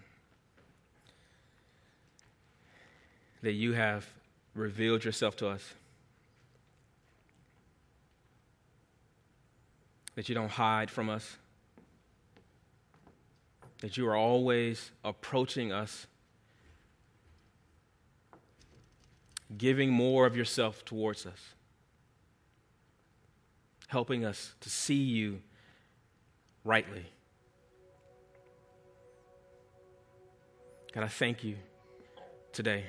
that 3.41 3.51
you 3.51 3.73
have 3.73 4.07
revealed 4.55 5.03
yourself 5.03 5.35
to 5.37 5.49
us. 5.49 5.73
That 10.19 10.27
you 10.27 10.35
don't 10.35 10.51
hide 10.51 10.91
from 10.91 11.09
us. 11.09 11.37
That 13.79 13.95
you 13.95 14.05
are 14.09 14.17
always 14.17 14.91
approaching 15.01 15.71
us, 15.71 16.07
giving 19.57 19.91
more 19.91 20.25
of 20.25 20.35
yourself 20.35 20.83
towards 20.83 21.25
us, 21.25 21.39
helping 23.87 24.25
us 24.25 24.55
to 24.59 24.69
see 24.69 25.01
you 25.01 25.41
rightly. 26.65 27.05
God, 30.91 31.05
I 31.05 31.07
thank 31.07 31.45
you 31.45 31.55
today 32.51 32.83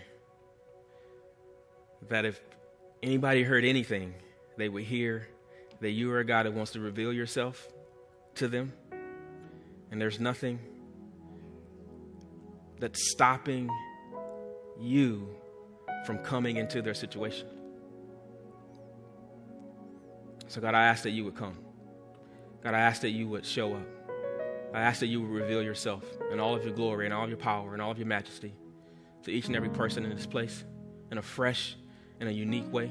that 2.08 2.24
if 2.24 2.40
anybody 3.04 3.44
heard 3.44 3.64
anything, 3.64 4.14
they 4.56 4.68
would 4.68 4.82
hear 4.82 5.28
that 5.80 5.90
you 5.90 6.12
are 6.12 6.20
a 6.20 6.24
God 6.24 6.46
that 6.46 6.52
wants 6.52 6.72
to 6.72 6.80
reveal 6.80 7.12
yourself 7.12 7.68
to 8.36 8.48
them. 8.48 8.72
And 9.90 10.00
there's 10.00 10.20
nothing 10.20 10.58
that's 12.78 13.10
stopping 13.10 13.68
you 14.78 15.28
from 16.06 16.18
coming 16.18 16.56
into 16.56 16.82
their 16.82 16.94
situation. 16.94 17.46
So, 20.48 20.60
God, 20.60 20.74
I 20.74 20.84
ask 20.84 21.04
that 21.04 21.10
you 21.10 21.24
would 21.24 21.36
come. 21.36 21.56
God, 22.62 22.74
I 22.74 22.80
ask 22.80 23.02
that 23.02 23.10
you 23.10 23.28
would 23.28 23.46
show 23.46 23.74
up. 23.74 23.86
I 24.72 24.80
ask 24.80 25.00
that 25.00 25.06
you 25.06 25.20
would 25.20 25.30
reveal 25.30 25.62
yourself 25.62 26.04
in 26.32 26.40
all 26.40 26.54
of 26.54 26.64
your 26.64 26.74
glory 26.74 27.04
and 27.04 27.14
all 27.14 27.24
of 27.24 27.28
your 27.28 27.38
power 27.38 27.72
and 27.72 27.82
all 27.82 27.90
of 27.90 27.98
your 27.98 28.06
majesty 28.06 28.54
to 29.24 29.30
each 29.30 29.46
and 29.46 29.56
every 29.56 29.68
person 29.68 30.04
in 30.04 30.14
this 30.14 30.26
place 30.26 30.64
in 31.10 31.18
a 31.18 31.22
fresh 31.22 31.76
and 32.20 32.28
a 32.28 32.32
unique 32.32 32.72
way. 32.72 32.90